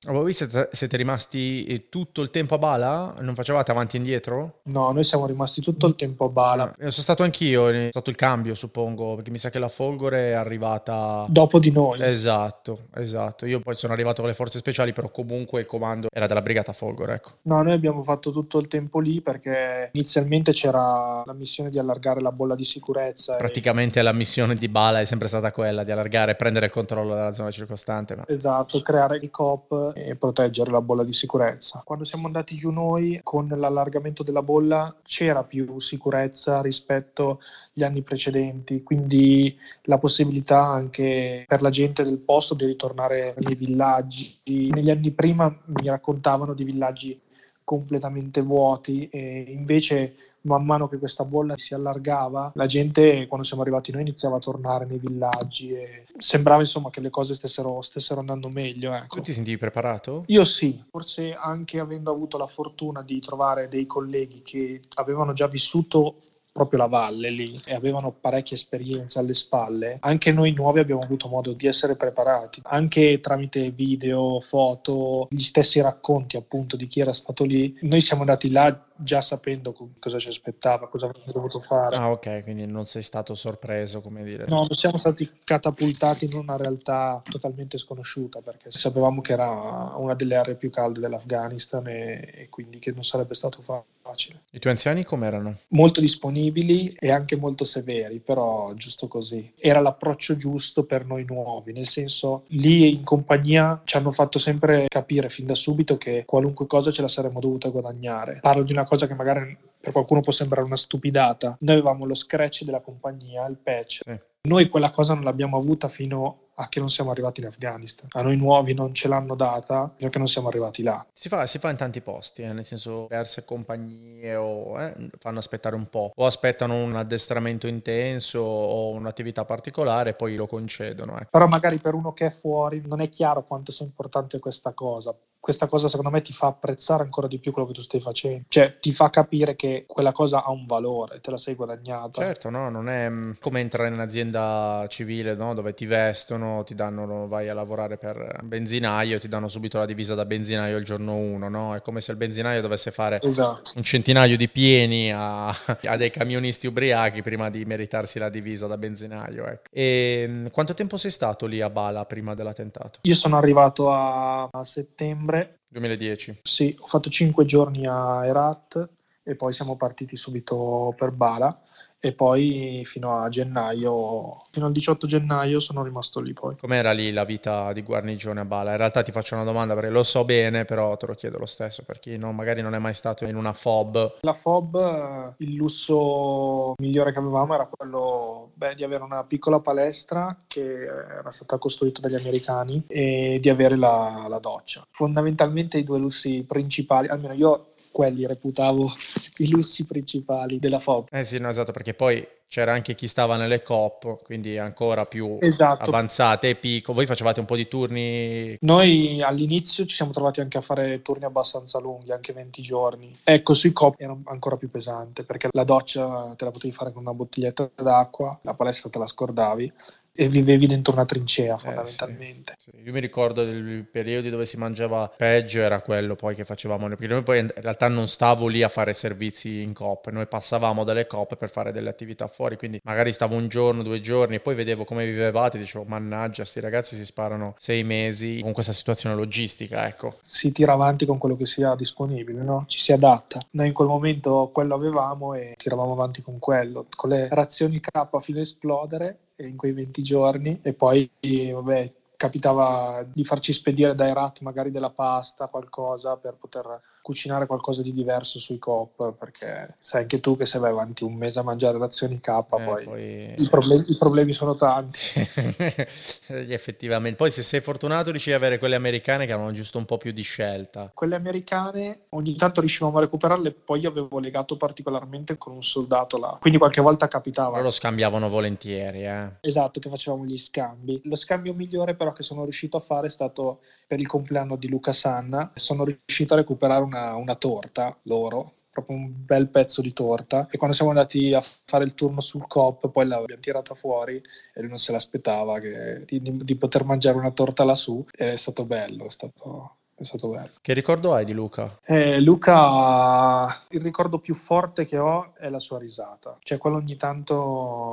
Voi 0.07 0.33
siete, 0.33 0.69
siete, 0.71 0.97
rimasti 0.97 1.65
eh, 1.65 1.89
tutto 1.89 2.23
il 2.23 2.31
tempo 2.31 2.55
a 2.55 2.59
Bala? 2.59 3.15
Non 3.21 3.35
facevate 3.35 3.73
avanti 3.73 3.97
e 3.97 3.99
indietro? 3.99 4.61
No, 4.67 4.93
noi 4.93 5.03
siamo 5.03 5.27
rimasti 5.27 5.61
tutto 5.61 5.89
il 5.89 5.97
tempo 5.97 6.27
a 6.27 6.29
Bala. 6.29 6.63
Ah, 6.63 6.75
sono 6.77 6.91
stato 6.93 7.25
anch'io, 7.25 7.69
è 7.69 7.89
stato 7.91 8.09
il 8.09 8.15
cambio 8.15 8.55
suppongo, 8.55 9.17
perché 9.17 9.33
mi 9.33 9.39
sa 9.39 9.51
che 9.51 9.59
la 9.59 9.69
Folgore 9.69 10.29
è 10.29 10.33
arrivata... 10.35 11.27
Dopo 11.29 11.59
di 11.59 11.73
noi. 11.73 12.01
Esatto, 12.01 12.85
esatto. 12.95 13.45
Io 13.45 13.59
poi 13.59 13.75
sono 13.75 13.93
arrivato 13.93 14.21
con 14.21 14.31
le 14.31 14.37
forze 14.37 14.59
speciali, 14.59 14.93
però 14.93 15.11
comunque 15.11 15.59
il 15.59 15.67
comando 15.67 16.07
era 16.13 16.29
della 16.29 16.43
brigata 16.43 16.73
Folgore, 16.73 17.15
ecco. 17.15 17.31
No, 17.43 17.61
noi 17.65 17.73
abbiamo 17.73 18.05
fatto 18.05 18.31
tutto 18.31 18.61
il 18.61 18.69
tempo 18.69 19.01
lì 19.01 19.21
perché 19.21 19.91
inizialmente 19.93 20.53
c'era 20.53 21.25
la 21.27 21.33
missione 21.33 21.71
di 21.71 21.79
allargare 21.81 22.21
la 22.21 22.31
bolla 22.31 22.55
di 22.55 22.65
sicurezza. 22.65 23.35
Praticamente 23.35 23.99
e... 23.99 24.03
la 24.03 24.13
missione 24.13 24.55
di 24.55 24.69
Bala 24.69 25.01
è 25.01 25.05
sempre 25.05 25.27
stata 25.27 25.51
quella, 25.51 25.83
di 25.83 25.91
allargare 25.91 26.31
e 26.31 26.35
prendere 26.37 26.67
il 26.67 26.73
controllo 26.73 27.17
della 27.17 27.33
zona 27.33 27.51
circostante. 27.51 28.15
Ma... 28.15 28.23
Esatto, 28.29 28.81
creare 28.81 29.17
il 29.17 29.31
COP 29.31 29.87
e 29.95 30.17
proteggere 30.17 30.71
la 30.71 30.81
bolla 30.81 31.05
di 31.05 31.13
sicurezza. 31.13 31.83
Quando 31.85 32.05
siamo 32.05 32.27
andati 32.27 32.55
giù 32.55 32.71
noi, 32.71 33.21
con 33.23 33.49
l'allargamento 33.49 34.23
della 34.23 34.43
bolla 34.43 34.95
c'era 35.03 35.45
più 35.45 35.79
sicurezza 35.79 36.61
rispetto 36.61 37.41
agli 37.75 37.85
anni 37.85 38.03
precedenti, 38.03 38.83
quindi 38.83 39.57
la 39.83 39.99
possibilità 39.99 40.65
anche 40.65 41.45
per 41.47 41.63
la 41.63 41.71
gente 41.71 42.03
del 42.03 42.19
posto 42.19 42.55
di 42.55 42.67
ritornare 42.67 43.35
nei 43.39 43.55
villaggi. 43.55 44.39
Negli 44.45 44.91
anni 44.91 45.11
prima 45.11 45.55
mi 45.65 45.89
raccontavano 45.89 46.55
di 46.55 46.65
villaggi 46.65 47.21
completamente 47.65 48.41
vuoti 48.41 49.09
e 49.11 49.45
invece 49.49 50.15
man 50.43 50.65
mano 50.65 50.89
che 50.89 50.99
questa 50.99 51.25
bolla 51.25 51.57
si 51.57 51.75
allargava, 51.75 52.53
la 52.55 52.67
gente 52.67 53.27
quando 53.27 53.47
siamo 53.47 53.63
arrivati 53.63 53.93
noi 53.93 54.03
iniziava 54.03 54.37
a 54.37 54.41
tornare 54.41 54.87
nei 54.87 54.99
villaggi 54.99 55.71
e 55.73 56.05
sembrava 56.17 56.61
insomma 56.61 56.91
che 56.91 57.01
le 57.01 57.11
cose 57.11 57.35
stessero, 57.35 57.83
stessero 57.83 58.21
andando 58.21 58.49
meglio. 58.49 58.93
Ecco. 58.95 59.17
Tu 59.17 59.23
ti 59.23 59.33
sentivi 59.33 59.57
preparato? 59.57 60.25
Io 60.27 60.45
sì, 60.45 60.83
forse 60.91 61.35
anche 61.35 61.81
avendo 61.81 62.11
avuto 62.11 62.39
la 62.39 62.47
fortuna 62.47 63.03
di 63.03 63.21
trovare 63.21 63.69
dei 63.69 63.87
colleghi 63.87 64.43
che 64.43 64.81
avevano 64.95 65.33
già 65.33 65.47
vissuto 65.49 66.23
proprio 66.59 66.81
la 66.81 66.87
valle 66.87 67.31
lì 67.31 67.63
e 67.65 67.73
avevano 67.73 68.11
parecchia 68.11 68.57
esperienza 68.57 69.21
alle 69.21 69.35
spalle, 69.35 69.99
anche 70.01 70.33
noi 70.33 70.53
nuovi 70.53 70.81
abbiamo 70.81 71.03
avuto 71.03 71.29
modo 71.29 71.53
di 71.53 71.69
essere 71.69 71.95
preparati, 71.95 72.61
anche 72.65 73.21
tramite 73.21 73.71
video, 73.71 74.41
foto, 74.41 75.29
gli 75.31 75.39
stessi 75.39 75.81
racconti 75.81 76.37
appunto 76.37 76.77
di 76.77 76.89
chi 76.89 76.99
era 76.99 77.13
stato 77.13 77.45
lì. 77.45 77.79
Noi 77.83 78.01
siamo 78.01 78.23
andati 78.23 78.51
là 78.51 78.87
già 78.99 79.21
sapendo 79.21 79.75
cosa 79.99 80.19
ci 80.19 80.29
aspettava, 80.29 80.89
cosa 80.89 81.07
avremmo 81.07 81.33
dovuto 81.33 81.61
fare. 81.61 81.97
Ah, 81.97 82.11
ok, 82.11 82.43
quindi 82.43 82.67
non 82.67 82.87
sei 82.87 83.03
stato 83.03 83.35
sorpreso, 83.35 84.01
come 84.01 84.23
dire. 84.23 84.45
No, 84.47 84.59
non 84.59 84.75
siamo 84.75 84.97
stati 84.97 85.31
catapultati 85.45 86.27
in 86.27 86.35
una 86.35 86.57
realtà 86.57 87.23
totalmente 87.29 87.79
sconosciuta 87.79 88.41
perché 88.41 88.71
sapevamo 88.71 89.21
che 89.21 89.33
era 89.33 89.95
una 89.97 90.15
delle 90.15 90.37
aree 90.37 90.55
più 90.55 90.71
calde 90.71 91.01
dell'Afghanistan 91.01 91.87
e, 91.87 92.33
e 92.35 92.49
quindi 92.49 92.79
che 92.79 92.93
non 92.93 93.05
sarebbe 93.05 93.35
stato 93.35 93.63
facile. 93.63 94.43
I 94.53 94.59
tuoi 94.59 94.73
anziani 94.73 95.05
com'erano? 95.05 95.57
Molto 95.69 96.01
disponibili 96.01 96.97
e 96.99 97.11
anche 97.11 97.37
molto 97.37 97.65
severi, 97.65 98.21
però 98.21 98.73
giusto 98.75 99.07
così. 99.07 99.53
Era 99.59 99.81
l'approccio 99.81 100.37
giusto 100.37 100.85
per 100.85 101.05
noi 101.05 101.25
nuovi, 101.25 101.73
nel 101.73 101.87
senso 101.87 102.45
lì 102.49 102.91
in 102.91 103.05
compagnia 103.05 103.81
ci 103.85 103.97
hanno 103.97 104.11
fatto 104.11 104.39
sempre 104.39 104.87
capire 104.89 105.29
fin 105.29 105.47
da 105.47 105.55
subito 105.55 105.99
che 105.99 106.25
qualunque 106.25 106.67
cosa 106.67 106.91
ce 106.91 107.03
la 107.03 107.09
saremmo 107.09 107.41
dovuta 107.41 107.69
guadagnare. 107.69 108.39
Parlo 108.41 108.63
di 108.63 108.73
una 108.73 108.85
cosa 108.89 109.07
che 109.07 109.15
magari 109.15 109.57
per 109.81 109.93
qualcuno 109.93 110.21
può 110.21 110.33
sembrare 110.33 110.67
una 110.67 110.77
stupidata. 110.77 111.57
Noi 111.61 111.77
avevamo 111.77 112.05
lo 112.05 112.15
scratch 112.15 112.65
della 112.65 112.81
compagnia, 112.81 113.47
il 113.47 113.59
patch. 113.59 114.01
Sì. 114.03 114.21
Noi 114.49 114.69
quella 114.69 114.91
cosa 114.91 115.15
non 115.15 115.25
l'abbiamo 115.25 115.57
avuta 115.57 115.89
fino 115.89 116.48
a 116.61 116.69
che 116.69 116.81
non 116.81 116.91
siamo 116.91 117.11
arrivati 117.11 117.41
in 117.41 117.47
Afghanistan. 117.47 118.09
A 118.13 118.23
noi 118.23 118.37
nuovi 118.37 118.75
non 118.75 118.95
ce 118.95 119.09
l'hanno 119.09 119.35
data 119.35 119.93
perché 119.97 120.19
non 120.19 120.29
siamo 120.29 120.49
arrivati 120.49 120.83
là. 120.83 121.05
Si 121.13 121.29
fa, 121.29 121.47
si 121.47 121.59
fa 121.59 121.71
in 121.71 121.77
tanti 121.77 122.01
posti, 122.01 122.43
eh, 122.43 122.53
nel 122.53 122.65
senso 122.65 123.07
diverse 123.09 123.45
compagnie 123.45 124.35
o 124.35 124.81
eh, 124.81 125.09
fanno 125.19 125.39
aspettare 125.39 125.77
un 125.77 125.89
po', 125.89 126.13
o 126.15 126.27
aspettano 126.27 126.75
un 126.75 126.97
addestramento 126.97 127.67
intenso 127.67 128.41
o 128.41 128.91
un'attività 128.91 129.45
particolare 129.45 130.11
e 130.11 130.15
poi 130.15 130.35
lo 130.35 130.47
concedono. 130.47 131.19
Eh. 131.19 131.27
Però 131.31 131.47
magari 131.47 131.79
per 131.79 131.95
uno 131.95 132.13
che 132.13 132.27
è 132.27 132.31
fuori 132.31 132.83
non 132.85 133.01
è 133.01 133.09
chiaro 133.09 133.45
quanto 133.45 133.71
sia 133.71 133.87
importante 133.87 134.39
questa 134.39 134.73
cosa 134.73 135.15
questa 135.41 135.67
cosa 135.67 135.89
secondo 135.89 136.11
me 136.11 136.21
ti 136.21 136.33
fa 136.33 136.49
apprezzare 136.49 137.03
ancora 137.03 137.27
di 137.27 137.39
più 137.39 137.53
quello 137.53 137.69
che 137.69 137.75
tu 137.75 137.81
stai 137.81 138.01
facendo, 138.01 138.45
cioè 138.49 138.79
ti 138.79 138.93
fa 138.93 139.09
capire 139.09 139.57
che 139.57 139.85
quella 139.87 140.13
cosa 140.13 140.45
ha 140.45 140.51
un 140.51 140.67
valore, 140.67 141.21
te 141.21 141.31
la 141.31 141.37
sei 141.37 141.55
guadagnata. 141.55 142.23
Certo, 142.23 142.51
no, 142.51 142.69
non 142.69 142.89
è 142.89 143.09
mm, 143.09 143.33
come 143.41 143.61
entrare 143.61 143.89
in 143.89 143.95
un'azienda 143.95 144.85
civile 144.89 145.35
no? 145.35 145.55
dove 145.55 145.75
ti 145.75 145.87
vestono, 145.87 146.48
ti 146.65 146.75
danno, 146.75 147.27
vai 147.29 147.49
a 147.49 147.55
lavorare 147.55 147.97
per 147.97 148.41
benzinaio, 148.43 149.19
ti 149.19 149.29
danno 149.29 149.49
subito 149.49 149.79
la 149.79 149.87
divisa 149.87 150.15
da 150.15 150.25
benzinaio 150.25 150.77
il 150.77 150.85
giorno 150.85 151.15
1, 151.17 151.49
no? 151.49 151.75
È 151.75 151.81
come 151.81 152.01
se 152.01 152.13
il 152.13 152.19
benzinaio 152.19 152.61
dovesse 152.61 152.91
fare 152.91 153.21
esatto. 153.23 153.73
un 153.77 153.83
centinaio 153.83 154.37
di 154.37 154.49
pieni 154.49 155.13
a, 155.13 155.49
a, 155.49 155.97
dei 155.97 156.11
camionisti 156.11 156.67
ubriachi 156.67 157.23
prima 157.23 157.51
di 157.51 157.65
meritarsi 157.65 158.19
la 158.19 158.29
divisa 158.29 158.67
da 158.67 158.77
benzinaio. 158.77 159.47
Ecco. 159.47 159.69
E 159.71 160.25
mm, 160.29 160.47
quanto 160.49 160.75
tempo 160.75 160.97
sei 160.97 161.11
stato 161.11 161.47
lì 161.47 161.61
a 161.61 161.71
Bala 161.71 162.05
prima 162.05 162.35
dell'attentato? 162.35 163.01
Io 163.03 163.15
sono 163.15 163.37
arrivato 163.37 163.93
a, 163.93 164.49
a 164.51 164.65
settembre 164.65 164.97
settembre. 165.09 165.61
2010. 165.69 166.41
Sì, 166.43 166.77
ho 166.79 166.87
fatto 166.87 167.11
5 167.11 167.45
giorni 167.45 167.87
a 167.87 168.25
Herat 168.25 168.89
e 169.23 169.37
poi 169.37 169.53
siamo 169.53 169.77
partiti 169.77 170.17
subito 170.17 170.95
per 170.97 171.11
Bala 171.11 171.61
e 172.01 172.13
poi 172.13 172.83
fino 172.85 173.21
a 173.21 173.29
gennaio, 173.29 174.43
fino 174.51 174.67
al 174.67 174.73
18 174.73 175.07
gennaio 175.07 175.61
sono 175.61 175.83
rimasto 175.83 176.21
lì 176.21 176.33
poi. 176.33 176.57
Com'era 176.57 176.93
lì 176.93 177.13
la 177.13 177.25
vita 177.25 177.73
di 177.73 177.83
guarnigione 177.83 178.41
a 178.41 178.45
Bala? 178.45 178.73
In 178.73 178.77
realtà 178.77 179.03
ti 179.03 179.11
faccio 179.11 179.35
una 179.35 179.45
domanda 179.45 179.75
perché 179.75 179.91
lo 179.91 180.03
so 180.03 180.25
bene, 180.25 180.65
però 180.65 180.97
te 180.97 181.07
lo 181.07 181.15
chiedo 181.15 181.39
lo 181.39 181.47
stesso 181.47 181.83
per 181.85 181.99
chi 181.99 182.17
non, 182.17 182.35
magari 182.35 182.63
non 182.63 182.75
è 182.75 182.79
mai 182.79 182.95
stato 182.95 183.25
in 183.25 183.37
una 183.37 183.53
FOB. 183.53 184.19
La 184.21 184.33
FOB, 184.33 185.35
il 185.39 185.55
lusso 185.55 186.75
migliore 186.79 187.13
che 187.13 187.19
avevamo 187.19 187.55
era 187.55 187.67
quello 187.67 188.53
beh, 188.55 188.75
di 188.75 188.85
avere 188.85 189.03
una 189.03 189.25
piccola 189.25 189.61
palestra 189.61 190.45
che 190.47 190.85
era 190.85 191.31
stata 191.31 191.59
costruita 191.59 192.01
dagli 192.01 192.15
americani 192.15 192.85
e 192.87 193.39
di 193.41 193.49
avere 193.49 193.77
la, 193.77 194.27
la 194.29 194.39
doccia. 194.39 194.87
Fondamentalmente 194.91 195.79
i 195.79 195.85
due 195.85 195.99
lussi 195.99 196.45
principali, 196.47 197.09
almeno 197.09 197.35
io 197.35 197.73
quelli 197.99 198.29
reputavo 198.29 198.93
i 199.39 199.49
lussi 199.49 199.85
principali 199.85 200.61
della 200.61 200.79
FOB. 200.79 201.09
Eh 201.11 201.25
sì, 201.25 201.41
no, 201.41 201.49
esatto, 201.49 201.73
perché 201.73 201.95
poi 201.95 202.25
c'era 202.47 202.73
anche 202.73 202.95
chi 202.95 203.09
stava 203.09 203.37
nelle 203.37 203.61
COP, 203.61 204.23
quindi 204.23 204.57
ancora 204.57 205.05
più 205.05 205.37
esatto. 205.41 205.83
avanzate 205.83 206.51
e 206.51 206.55
picco. 206.55 206.93
Voi 206.93 207.07
facevate 207.07 207.41
un 207.41 207.47
po' 207.47 207.57
di 207.57 207.67
turni? 207.67 208.57
Noi 208.61 209.21
all'inizio 209.21 209.85
ci 209.85 209.97
siamo 209.97 210.13
trovati 210.13 210.41
anche 210.41 210.59
a 210.59 210.61
fare 210.61 211.03
turni 211.03 211.25
abbastanza 211.25 211.81
lunghi, 211.81 212.13
anche 212.13 212.33
20 212.33 212.63
giorni. 212.63 213.11
Ecco, 213.25 213.53
sui 213.53 213.73
COP 213.73 214.01
era 214.01 214.17
ancora 214.27 214.57
più 214.57 214.71
pesante, 214.71 215.25
perché 215.25 215.49
la 215.51 215.65
doccia 215.65 216.35
te 216.37 216.45
la 216.45 216.53
potevi 216.53 216.73
fare 216.73 216.93
con 216.93 217.03
una 217.03 217.15
bottiglietta 217.15 217.69
d'acqua, 217.75 218.39
la 218.43 218.55
palestra 218.55 218.91
te 218.91 218.99
la 219.01 219.07
scordavi 219.07 219.73
e 220.21 220.27
vivevi 220.27 220.67
dentro 220.67 220.95
una 220.95 221.05
trincea 221.05 221.57
fondamentalmente. 221.57 222.55
Eh, 222.55 222.57
sì, 222.59 222.71
sì. 222.75 222.83
Io 222.83 222.93
mi 222.93 222.99
ricordo 222.99 223.45
dei 223.45 223.85
periodi 223.89 224.31
dove 224.31 224.47
si 224.47 224.57
mangiava 224.57 225.09
peggio, 225.17 225.61
era 225.61 225.81
quello 225.81 226.17
poi 226.17 226.35
che 226.35 226.45
facevamo, 226.45 226.89
perché 226.89 227.07
noi 227.07 227.23
poi 227.23 227.39
in 227.39 227.49
realtà 227.55 227.87
non 227.87 228.09
stavo 228.09 228.49
lì 228.49 228.65
a 228.65 228.69
fare 228.69 228.93
servizi 228.95 229.63
in 229.63 229.73
COP, 229.73 230.09
noi 230.11 230.27
passavamo 230.27 230.83
dalle 230.83 231.07
COP 231.07 231.37
per 231.37 231.49
fare 231.49 231.71
delle 231.71 231.89
attività 231.89 232.27
fuori, 232.27 232.57
quindi 232.57 232.81
magari 232.83 233.13
stavo 233.13 233.37
un 233.37 233.47
giorno, 233.47 233.85
due 233.85 234.01
giorni 234.01 234.35
e 234.35 234.41
poi 234.41 234.57
vedevo 234.57 234.85
come 234.85 235.07
vivevate 235.07 235.57
dicevo 235.57 235.85
mannaggia, 235.85 236.45
sti 236.45 236.59
ragazzi 236.59 236.97
si 236.97 237.05
sparano 237.05 237.55
sei 237.57 237.85
mesi 237.85 238.41
con 238.43 238.53
questa 238.53 238.73
situazione 238.73 239.15
logistica, 239.15 239.87
ecco. 239.87 240.17
Si 240.19 240.51
tira 240.51 240.73
avanti 240.73 241.07
con 241.07 241.19
quello 241.19 241.37
che 241.37 241.47
sia 241.47 241.77
disponibile, 241.77 242.43
no? 242.43 242.65
Ci 242.67 242.81
si 242.81 242.91
adatta. 242.91 243.39
Noi 243.51 243.69
in 243.69 243.73
quel 243.73 243.87
momento 243.87 244.51
quello 244.53 244.75
avevamo 244.75 245.35
e 245.35 245.55
tiravamo 245.57 245.93
avanti 245.93 246.23
con 246.23 246.41
quello, 246.41 246.87
con 246.97 247.11
le 247.11 247.29
razioni 247.31 247.79
K 247.79 247.89
fino 248.19 248.39
a 248.39 248.43
esplodere 248.43 249.19
in 249.39 249.57
quei 249.57 249.73
20 249.73 250.03
giorni 250.03 250.59
e 250.63 250.73
poi 250.73 251.11
vabbè, 251.53 251.93
capitava 252.17 253.07
di 253.11 253.25
farci 253.25 253.53
spedire 253.53 253.95
dai 253.95 254.13
rat 254.13 254.41
magari 254.41 254.71
della 254.71 254.91
pasta, 254.91 255.47
qualcosa 255.47 256.17
per 256.17 256.35
poter 256.35 256.81
cucinare 257.09 257.47
qualcosa 257.47 257.81
di 257.81 257.95
diverso 257.95 258.39
sui 258.39 258.59
coop 258.59 259.15
perché 259.15 259.77
sai 259.81 260.03
anche 260.03 260.21
tu 260.21 260.37
che 260.37 260.45
se 260.45 260.59
vai 260.59 260.73
avanti 260.73 261.05
un 261.05 261.15
mese 261.15 261.39
a 261.39 261.43
mangiare 261.43 261.79
razioni 261.79 262.21
K 262.21 262.29
eh, 262.29 262.45
poi, 262.47 262.85
poi... 262.85 263.35
I, 263.35 263.49
problemi, 263.49 263.85
i, 263.89 263.97
problemi, 263.97 264.33
sono 264.35 264.57
tanti. 264.57 264.99
Effettivamente. 266.29 267.17
Poi 267.17 267.31
se 267.31 267.41
sei 267.41 267.63
fortunato 267.63 268.11
riesci 268.11 268.31
ad 268.31 268.37
avere 268.37 268.59
quelle 268.59 268.75
americane 268.75 269.25
che 269.25 269.33
avevano 269.33 269.55
giusto 269.55 269.79
un 269.79 269.87
po' 269.87 269.97
più 269.97 270.13
di 270.13 270.21
scelta. 270.21 270.91
Quelle 270.93 271.15
americane 271.15 272.01
ogni 272.11 272.37
tanto 272.37 272.61
riuscivamo 272.61 272.99
a 272.99 273.01
recuperarle 273.01 273.53
poi 273.53 273.81
io 273.81 273.89
avevo 273.89 274.19
legato 274.19 274.59
particolarmente 274.59 275.39
con 275.39 275.55
un 275.55 275.63
soldato 275.63 276.19
là. 276.19 276.37
Quindi 276.39 276.59
qualche 276.59 276.83
volta 276.83 277.09
capitava. 277.09 277.57
Loro 277.57 277.71
scambiavano 277.71 278.29
volentieri 278.29 279.07
eh. 279.07 279.31
esatto 279.41 279.81
che 279.81 279.89
facevamo 279.89 280.27
gli 280.27 280.37
scambi. 280.37 281.01
Lo 281.05 281.17
scambio 281.17 281.55
migliore 281.55 281.95
però 281.95 282.13
che 282.13 282.23
sono 282.23 282.43
riuscito 282.43 282.77
a 282.77 282.81
fare 282.81 283.07
è 283.07 283.11
stato 283.11 283.61
per 283.87 283.99
il 283.99 284.07
compleanno 284.07 284.57
di 284.57 284.69
Luca 284.69 284.93
Sanna. 284.93 285.51
Sono 285.55 285.85
riuscito 285.85 286.35
a 286.35 286.37
recuperare 286.37 286.85
una 286.85 286.98
una, 286.99 287.17
una 287.17 287.35
torta 287.35 287.97
loro 288.03 288.55
proprio 288.79 288.97
un 288.97 289.13
bel 289.25 289.49
pezzo 289.49 289.83
di 289.83 289.93
torta. 289.93 290.47
E 290.51 290.57
quando 290.57 290.75
siamo 290.75 290.93
andati 290.93 291.35
a 291.35 291.41
fare 291.41 291.85
il 291.85 291.95
turno 291.95 292.21
sul 292.21 292.47
COP 292.47 292.91
poi 292.91 293.07
l'abbiamo 293.07 293.41
tirata 293.41 293.75
fuori 293.75 294.17
e 294.17 294.61
lui 294.61 294.69
non 294.69 294.79
se 294.79 294.93
l'aspettava 294.93 295.59
che, 295.59 296.05
di, 296.07 296.21
di, 296.23 296.57
poter 296.57 296.85
mangiare 296.85 297.19
una 297.19 297.33
torta 297.33 297.65
lassù. 297.65 298.05
È 298.11 298.37
stato 298.37 298.65
bello, 298.65 299.07
è 299.07 299.11
stato, 299.11 299.78
è 299.99 300.05
stato 300.05 300.29
bello. 300.29 300.49
Che 300.61 300.73
ricordo 300.73 301.13
hai 301.13 301.25
di 301.25 301.33
Luca? 301.33 301.79
Eh, 301.85 302.21
Luca, 302.21 303.65
il 303.71 303.81
ricordo 303.81 304.19
più 304.19 304.35
forte 304.35 304.85
che 304.85 304.97
ho 304.97 305.35
è 305.37 305.49
la 305.49 305.59
sua 305.59 305.79
risata. 305.79 306.39
Cioè, 306.41 306.59
quello 306.59 306.77
ogni 306.77 306.97
tanto, 306.97 307.35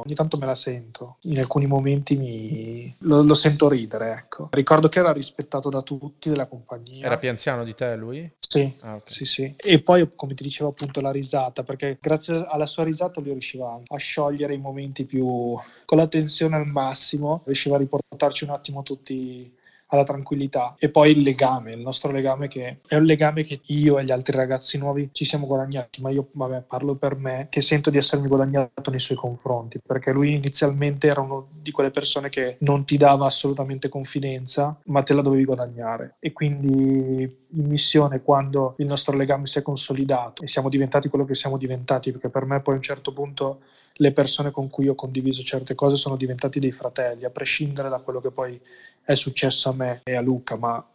ogni 0.05 0.13
tanto 0.13 0.37
me 0.37 0.45
la 0.45 0.55
sento. 0.55 1.17
In 1.21 1.39
alcuni 1.39 1.65
momenti 1.65 2.15
mi... 2.15 2.93
lo, 2.99 3.23
lo, 3.23 3.33
sento 3.33 3.67
ridere, 3.67 4.11
ecco. 4.11 4.49
Ricordo 4.51 4.87
che 4.87 4.99
era 4.99 5.11
rispettato 5.11 5.69
da 5.69 5.81
tutti 5.81 6.29
della 6.29 6.45
compagnia. 6.45 7.05
Era 7.05 7.17
più 7.17 7.29
anziano 7.29 7.63
di 7.63 7.73
te 7.73 7.95
lui? 7.95 8.31
Sì, 8.39 8.71
ah, 8.81 8.95
okay. 8.95 9.13
sì, 9.13 9.25
sì. 9.25 9.55
E 9.57 9.81
poi, 9.81 10.11
come 10.15 10.35
ti 10.35 10.43
dicevo 10.43 10.69
appunto, 10.69 11.01
la 11.01 11.11
risata, 11.11 11.63
perché 11.63 11.97
grazie 11.99 12.45
alla 12.47 12.67
sua 12.67 12.83
risata 12.83 13.19
lui 13.19 13.31
riusciva 13.31 13.81
a 13.85 13.97
sciogliere 13.97 14.53
i 14.53 14.59
momenti 14.59 15.05
più... 15.05 15.55
con 15.85 15.97
la 15.97 16.07
tensione 16.07 16.55
al 16.55 16.67
massimo, 16.67 17.41
riusciva 17.45 17.75
a 17.75 17.79
riportarci 17.79 18.43
un 18.43 18.51
attimo 18.51 18.83
tutti 18.83 19.63
alla 19.95 20.03
tranquillità. 20.03 20.75
E 20.77 20.89
poi 20.89 21.11
il 21.11 21.21
legame, 21.21 21.73
il 21.73 21.79
nostro 21.79 22.11
legame 22.11 22.47
che 22.47 22.79
è 22.87 22.95
un 22.95 23.03
legame 23.03 23.43
che 23.43 23.61
io 23.65 23.97
e 23.97 24.05
gli 24.05 24.11
altri 24.11 24.35
ragazzi 24.35 24.77
nuovi 24.77 25.09
ci 25.11 25.25
siamo 25.25 25.47
guadagnati, 25.47 26.01
ma 26.01 26.09
io 26.09 26.27
vabbè, 26.31 26.63
parlo 26.67 26.95
per 26.95 27.15
me 27.15 27.47
che 27.49 27.61
sento 27.61 27.89
di 27.89 27.97
essermi 27.97 28.27
guadagnato 28.27 28.91
nei 28.91 28.99
suoi 28.99 29.17
confronti, 29.17 29.79
perché 29.85 30.11
lui 30.11 30.33
inizialmente 30.33 31.07
era 31.07 31.21
uno 31.21 31.47
di 31.51 31.71
quelle 31.71 31.91
persone 31.91 32.29
che 32.29 32.57
non 32.59 32.85
ti 32.85 32.97
dava 32.97 33.25
assolutamente 33.25 33.89
confidenza, 33.89 34.79
ma 34.85 35.03
te 35.03 35.13
la 35.13 35.21
dovevi 35.21 35.45
guadagnare. 35.45 36.15
E 36.19 36.31
quindi 36.31 37.43
in 37.55 37.67
missione 37.67 38.21
quando 38.21 38.75
il 38.77 38.85
nostro 38.85 39.15
legame 39.15 39.47
si 39.47 39.59
è 39.59 39.61
consolidato 39.61 40.43
e 40.43 40.47
siamo 40.47 40.69
diventati 40.69 41.09
quello 41.09 41.25
che 41.25 41.35
siamo 41.35 41.57
diventati, 41.57 42.11
perché 42.11 42.29
per 42.29 42.45
me 42.45 42.61
poi 42.61 42.73
a 42.73 42.77
un 42.77 42.83
certo 42.83 43.13
punto 43.13 43.61
le 43.97 44.11
persone 44.11 44.51
con 44.51 44.69
cui 44.69 44.87
ho 44.87 44.95
condiviso 44.95 45.43
certe 45.43 45.75
cose 45.75 45.95
sono 45.95 46.15
diventati 46.15 46.59
dei 46.59 46.71
fratelli, 46.71 47.25
a 47.25 47.29
prescindere 47.29 47.89
da 47.89 47.99
quello 47.99 48.19
che 48.19 48.31
poi 48.31 48.59
è 49.03 49.15
successo 49.15 49.69
a 49.69 49.73
me 49.73 50.01
e 50.03 50.15
a 50.15 50.21
Luca, 50.21 50.55
ma 50.55 50.85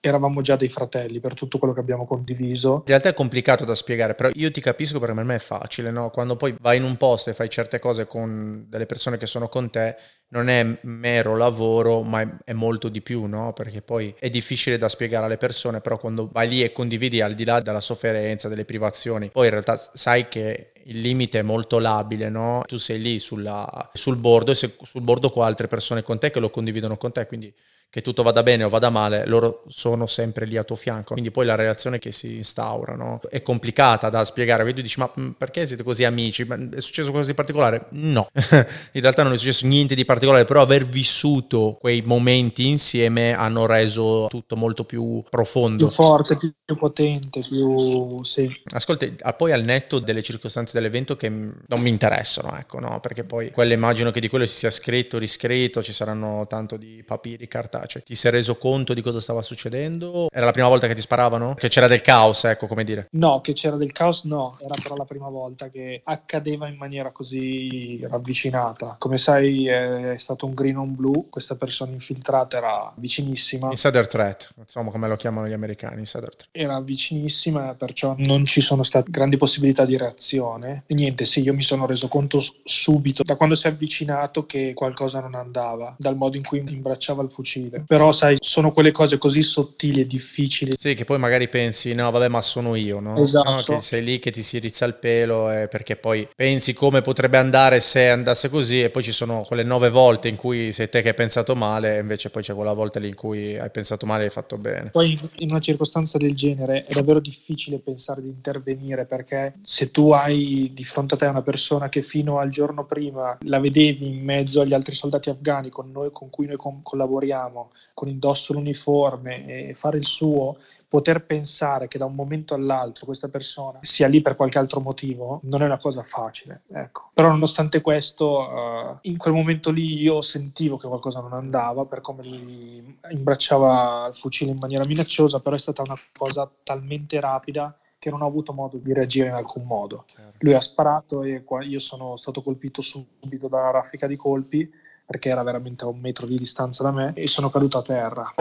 eravamo 0.00 0.40
già 0.42 0.56
dei 0.56 0.68
fratelli 0.68 1.18
per 1.18 1.34
tutto 1.34 1.58
quello 1.58 1.74
che 1.74 1.80
abbiamo 1.80 2.06
condiviso. 2.06 2.74
In 2.74 2.82
realtà 2.86 3.08
è 3.08 3.14
complicato 3.14 3.64
da 3.64 3.74
spiegare, 3.74 4.14
però 4.14 4.30
io 4.34 4.50
ti 4.50 4.60
capisco 4.60 4.98
perché 4.98 5.14
per 5.14 5.24
me 5.24 5.34
è 5.34 5.40
facile, 5.40 5.90
no? 5.90 6.10
Quando 6.10 6.36
poi 6.36 6.56
vai 6.60 6.76
in 6.76 6.84
un 6.84 6.96
posto 6.96 7.30
e 7.30 7.34
fai 7.34 7.48
certe 7.48 7.78
cose 7.78 8.06
con 8.06 8.66
delle 8.68 8.86
persone 8.86 9.16
che 9.16 9.26
sono 9.26 9.48
con 9.48 9.70
te, 9.70 9.96
non 10.30 10.48
è 10.48 10.78
mero 10.82 11.36
lavoro, 11.36 12.02
ma 12.02 12.38
è 12.44 12.52
molto 12.52 12.88
di 12.88 13.02
più, 13.02 13.26
no? 13.26 13.52
Perché 13.52 13.82
poi 13.82 14.14
è 14.18 14.30
difficile 14.30 14.78
da 14.78 14.88
spiegare 14.88 15.26
alle 15.26 15.36
persone, 15.36 15.80
però 15.80 15.98
quando 15.98 16.28
vai 16.32 16.48
lì 16.48 16.62
e 16.62 16.72
condividi 16.72 17.20
al 17.20 17.34
di 17.34 17.44
là 17.44 17.60
della 17.60 17.80
sofferenza, 17.80 18.48
delle 18.48 18.64
privazioni, 18.64 19.30
poi 19.30 19.46
in 19.46 19.50
realtà 19.50 19.76
sai 19.76 20.28
che 20.28 20.72
il 20.88 21.00
limite 21.00 21.40
è 21.40 21.42
molto 21.42 21.78
labile, 21.78 22.28
no? 22.28 22.62
Tu 22.66 22.78
sei 22.78 23.00
lì 23.00 23.18
sulla, 23.18 23.90
sul 23.92 24.16
bordo 24.16 24.50
e 24.50 24.54
sei 24.54 24.74
sul 24.82 25.02
bordo 25.02 25.30
con 25.30 25.44
altre 25.44 25.66
persone 25.66 26.02
con 26.02 26.18
te 26.18 26.30
che 26.30 26.40
lo 26.40 26.50
condividono 26.50 26.96
con 26.96 27.12
te, 27.12 27.26
quindi 27.26 27.52
che 27.90 28.02
tutto 28.02 28.22
vada 28.22 28.42
bene 28.42 28.64
o 28.64 28.68
vada 28.68 28.90
male, 28.90 29.24
loro 29.26 29.62
sono 29.66 30.06
sempre 30.06 30.44
lì 30.44 30.58
a 30.58 30.64
tuo 30.64 30.76
fianco. 30.76 31.12
Quindi 31.12 31.30
poi 31.30 31.46
la 31.46 31.54
relazione 31.54 31.98
che 31.98 32.12
si 32.12 32.36
instaura 32.36 32.94
no? 32.94 33.20
è 33.30 33.40
complicata 33.40 34.10
da 34.10 34.24
spiegare. 34.26 34.70
Tu 34.74 34.82
dici, 34.82 35.00
ma 35.00 35.10
mm, 35.18 35.30
perché 35.30 35.66
siete 35.66 35.82
così 35.82 36.04
amici? 36.04 36.42
È 36.42 36.80
successo 36.80 37.08
qualcosa 37.08 37.28
di 37.28 37.34
particolare? 37.34 37.86
No, 37.90 38.28
in 38.92 39.00
realtà 39.00 39.22
non 39.22 39.32
è 39.32 39.38
successo 39.38 39.66
niente 39.66 39.94
di 39.94 40.04
particolare, 40.04 40.44
però 40.44 40.60
aver 40.60 40.84
vissuto 40.84 41.76
quei 41.80 42.02
momenti 42.02 42.68
insieme 42.68 43.32
hanno 43.32 43.64
reso 43.64 44.26
tutto 44.28 44.54
molto 44.54 44.84
più 44.84 45.24
profondo. 45.28 45.86
Più 45.86 45.94
forte, 45.94 46.36
più, 46.36 46.52
più 46.62 46.76
potente, 46.76 47.40
più... 47.40 48.22
Sì. 48.22 48.48
Ascolti, 48.74 49.16
poi 49.36 49.52
al 49.52 49.62
netto 49.62 49.98
delle 49.98 50.22
circostanze 50.22 50.74
dell'evento 50.74 51.16
che 51.16 51.30
non 51.30 51.80
mi 51.80 51.88
interessano, 51.88 52.54
ecco, 52.58 52.80
no? 52.80 53.00
Perché 53.00 53.24
poi 53.24 53.50
quelle 53.50 53.72
immagino 53.72 54.10
che 54.10 54.20
di 54.20 54.28
quello 54.28 54.44
si 54.44 54.56
sia 54.56 54.70
scritto, 54.70 55.16
riscritto, 55.16 55.82
ci 55.82 55.92
saranno 55.92 56.46
tanto 56.46 56.76
di 56.76 57.02
papiri, 57.06 57.48
cartacei 57.48 57.77
cartacei. 57.78 58.02
Ti 58.02 58.14
sei 58.14 58.30
reso 58.32 58.56
conto 58.56 58.94
di 58.94 59.00
cosa 59.00 59.20
stava 59.20 59.42
succedendo? 59.42 60.28
Era 60.30 60.44
la 60.44 60.52
prima 60.52 60.68
volta 60.68 60.86
che 60.86 60.94
ti 60.94 61.00
sparavano? 61.00 61.54
Che 61.54 61.68
c'era 61.68 61.86
del 61.86 62.02
caos, 62.02 62.44
ecco 62.44 62.66
come 62.66 62.84
dire. 62.84 63.08
No, 63.12 63.40
che 63.40 63.52
c'era 63.52 63.76
del 63.76 63.92
caos 63.92 64.24
no, 64.24 64.56
era 64.60 64.74
però 64.82 64.96
la 64.96 65.04
prima 65.04 65.28
volta 65.28 65.68
che 65.68 66.00
accadeva 66.04 66.68
in 66.68 66.76
maniera 66.76 67.10
così 67.10 68.04
ravvicinata. 68.08 68.96
Come 68.98 69.18
sai 69.18 69.66
è 69.66 70.14
stato 70.18 70.46
un 70.46 70.54
green 70.54 70.76
on 70.76 70.94
blue, 70.94 71.26
questa 71.30 71.54
persona 71.56 71.92
infiltrata 71.92 72.56
era 72.56 72.92
vicinissima. 72.96 73.70
Insider 73.70 74.06
threat, 74.06 74.50
insomma 74.56 74.90
come 74.90 75.08
lo 75.08 75.16
chiamano 75.16 75.46
gli 75.46 75.52
americani, 75.52 76.00
insider 76.00 76.34
threat. 76.34 76.48
Era 76.52 76.80
vicinissima, 76.80 77.74
perciò 77.74 78.14
non 78.18 78.44
ci 78.44 78.60
sono 78.60 78.82
state 78.82 79.10
grandi 79.10 79.36
possibilità 79.36 79.84
di 79.84 79.96
reazione. 79.96 80.84
E 80.86 80.94
niente, 80.94 81.24
sì, 81.24 81.42
io 81.42 81.54
mi 81.54 81.62
sono 81.62 81.86
reso 81.86 82.08
conto 82.08 82.42
subito, 82.64 83.22
da 83.22 83.36
quando 83.36 83.54
si 83.54 83.66
è 83.66 83.70
avvicinato, 83.70 84.46
che 84.46 84.72
qualcosa 84.74 85.20
non 85.20 85.34
andava, 85.34 85.94
dal 85.98 86.16
modo 86.16 86.36
in 86.36 86.44
cui 86.44 86.58
imbracciava 86.58 87.22
il 87.22 87.30
fucile 87.30 87.67
difficile. 87.68 87.84
Però, 87.86 88.12
sai, 88.12 88.36
sono 88.40 88.72
quelle 88.72 88.90
cose 88.90 89.18
così 89.18 89.42
sottili 89.42 90.00
e 90.00 90.06
difficili. 90.06 90.74
Sì, 90.76 90.94
che 90.94 91.04
poi 91.04 91.18
magari 91.18 91.48
pensi, 91.48 91.94
no, 91.94 92.10
vabbè, 92.10 92.28
ma 92.28 92.42
sono 92.42 92.74
io, 92.74 93.00
no? 93.00 93.16
Esatto. 93.16 93.50
No, 93.50 93.62
che 93.62 93.82
sei 93.82 94.02
lì 94.02 94.18
che 94.18 94.30
ti 94.30 94.42
si 94.42 94.58
rizza 94.58 94.84
il 94.84 94.94
pelo 94.94 95.50
eh, 95.50 95.68
perché 95.68 95.96
poi 95.96 96.28
pensi 96.34 96.72
come 96.72 97.00
potrebbe 97.00 97.38
andare 97.38 97.80
se 97.80 98.08
andasse 98.08 98.48
così 98.48 98.82
e 98.82 98.90
poi 98.90 99.02
ci 99.02 99.12
sono 99.12 99.42
quelle 99.42 99.62
nove 99.62 99.90
volte 99.90 100.28
in 100.28 100.36
cui 100.36 100.72
sei 100.72 100.88
te 100.88 101.02
che 101.02 101.08
hai 101.08 101.14
pensato 101.14 101.54
male 101.54 101.96
e 101.96 102.00
invece 102.00 102.30
poi 102.30 102.42
c'è 102.42 102.54
quella 102.54 102.72
volta 102.72 102.98
lì 102.98 103.08
in 103.08 103.14
cui 103.14 103.56
hai 103.58 103.70
pensato 103.70 104.06
male 104.06 104.22
e 104.22 104.26
hai 104.26 104.32
fatto 104.32 104.56
bene. 104.58 104.90
Poi 104.90 105.18
in 105.36 105.50
una 105.50 105.60
circostanza 105.60 106.18
del 106.18 106.34
genere 106.34 106.84
è 106.84 106.94
davvero 106.94 107.20
difficile 107.20 107.78
pensare 107.78 108.22
di 108.22 108.28
intervenire 108.28 109.04
perché 109.04 109.54
se 109.62 109.90
tu 109.90 110.10
hai 110.10 110.70
di 110.72 110.84
fronte 110.84 111.14
a 111.14 111.16
te 111.16 111.26
una 111.26 111.42
persona 111.42 111.88
che 111.88 112.02
fino 112.02 112.38
al 112.38 112.50
giorno 112.50 112.84
prima 112.84 113.36
la 113.42 113.60
vedevi 113.60 114.06
in 114.06 114.22
mezzo 114.22 114.60
agli 114.60 114.74
altri 114.74 114.94
soldati 114.94 115.30
afghani 115.30 115.70
con, 115.70 115.90
noi, 115.90 116.10
con 116.12 116.30
cui 116.30 116.46
noi 116.46 116.56
con- 116.56 116.82
collaboriamo, 116.82 117.57
con 117.94 118.08
indosso 118.08 118.52
l'uniforme 118.52 119.68
e 119.68 119.74
fare 119.74 119.98
il 119.98 120.04
suo, 120.04 120.56
poter 120.88 121.24
pensare 121.26 121.86
che 121.86 121.98
da 121.98 122.06
un 122.06 122.14
momento 122.14 122.54
all'altro 122.54 123.04
questa 123.04 123.28
persona 123.28 123.78
sia 123.82 124.08
lì 124.08 124.22
per 124.22 124.36
qualche 124.36 124.58
altro 124.58 124.80
motivo 124.80 125.40
non 125.44 125.60
è 125.62 125.66
una 125.66 125.76
cosa 125.76 126.02
facile. 126.02 126.62
Ecco. 126.72 127.10
Però 127.12 127.28
nonostante 127.28 127.82
questo, 127.82 128.38
uh, 128.40 128.98
in 129.02 129.18
quel 129.18 129.34
momento 129.34 129.70
lì 129.70 130.00
io 130.00 130.22
sentivo 130.22 130.78
che 130.78 130.88
qualcosa 130.88 131.20
non 131.20 131.34
andava 131.34 131.84
per 131.84 132.00
come 132.00 132.24
lui 132.24 132.98
imbracciava 133.10 134.06
il 134.08 134.14
fucile 134.14 134.52
in 134.52 134.58
maniera 134.58 134.86
minacciosa, 134.86 135.40
però 135.40 135.54
è 135.54 135.58
stata 135.58 135.82
una 135.82 135.96
cosa 136.16 136.50
talmente 136.62 137.20
rapida 137.20 137.76
che 137.98 138.10
non 138.10 138.22
ho 138.22 138.26
avuto 138.26 138.52
modo 138.52 138.78
di 138.78 138.92
reagire 138.94 139.28
in 139.28 139.34
alcun 139.34 139.64
modo. 139.64 140.04
Chiaro. 140.06 140.32
Lui 140.38 140.54
ha 140.54 140.60
sparato 140.60 141.22
e 141.22 141.44
io 141.62 141.78
sono 141.80 142.16
stato 142.16 142.42
colpito 142.42 142.80
subito 142.80 143.48
da 143.48 143.58
una 143.58 143.70
raffica 143.72 144.06
di 144.06 144.16
colpi 144.16 144.70
perché 145.08 145.30
era 145.30 145.42
veramente 145.42 145.84
a 145.84 145.88
un 145.88 146.00
metro 146.00 146.26
di 146.26 146.36
distanza 146.36 146.82
da 146.82 146.92
me 146.92 147.12
e 147.14 147.26
sono 147.28 147.48
caduto 147.48 147.78
a 147.78 147.82
terra. 147.82 148.34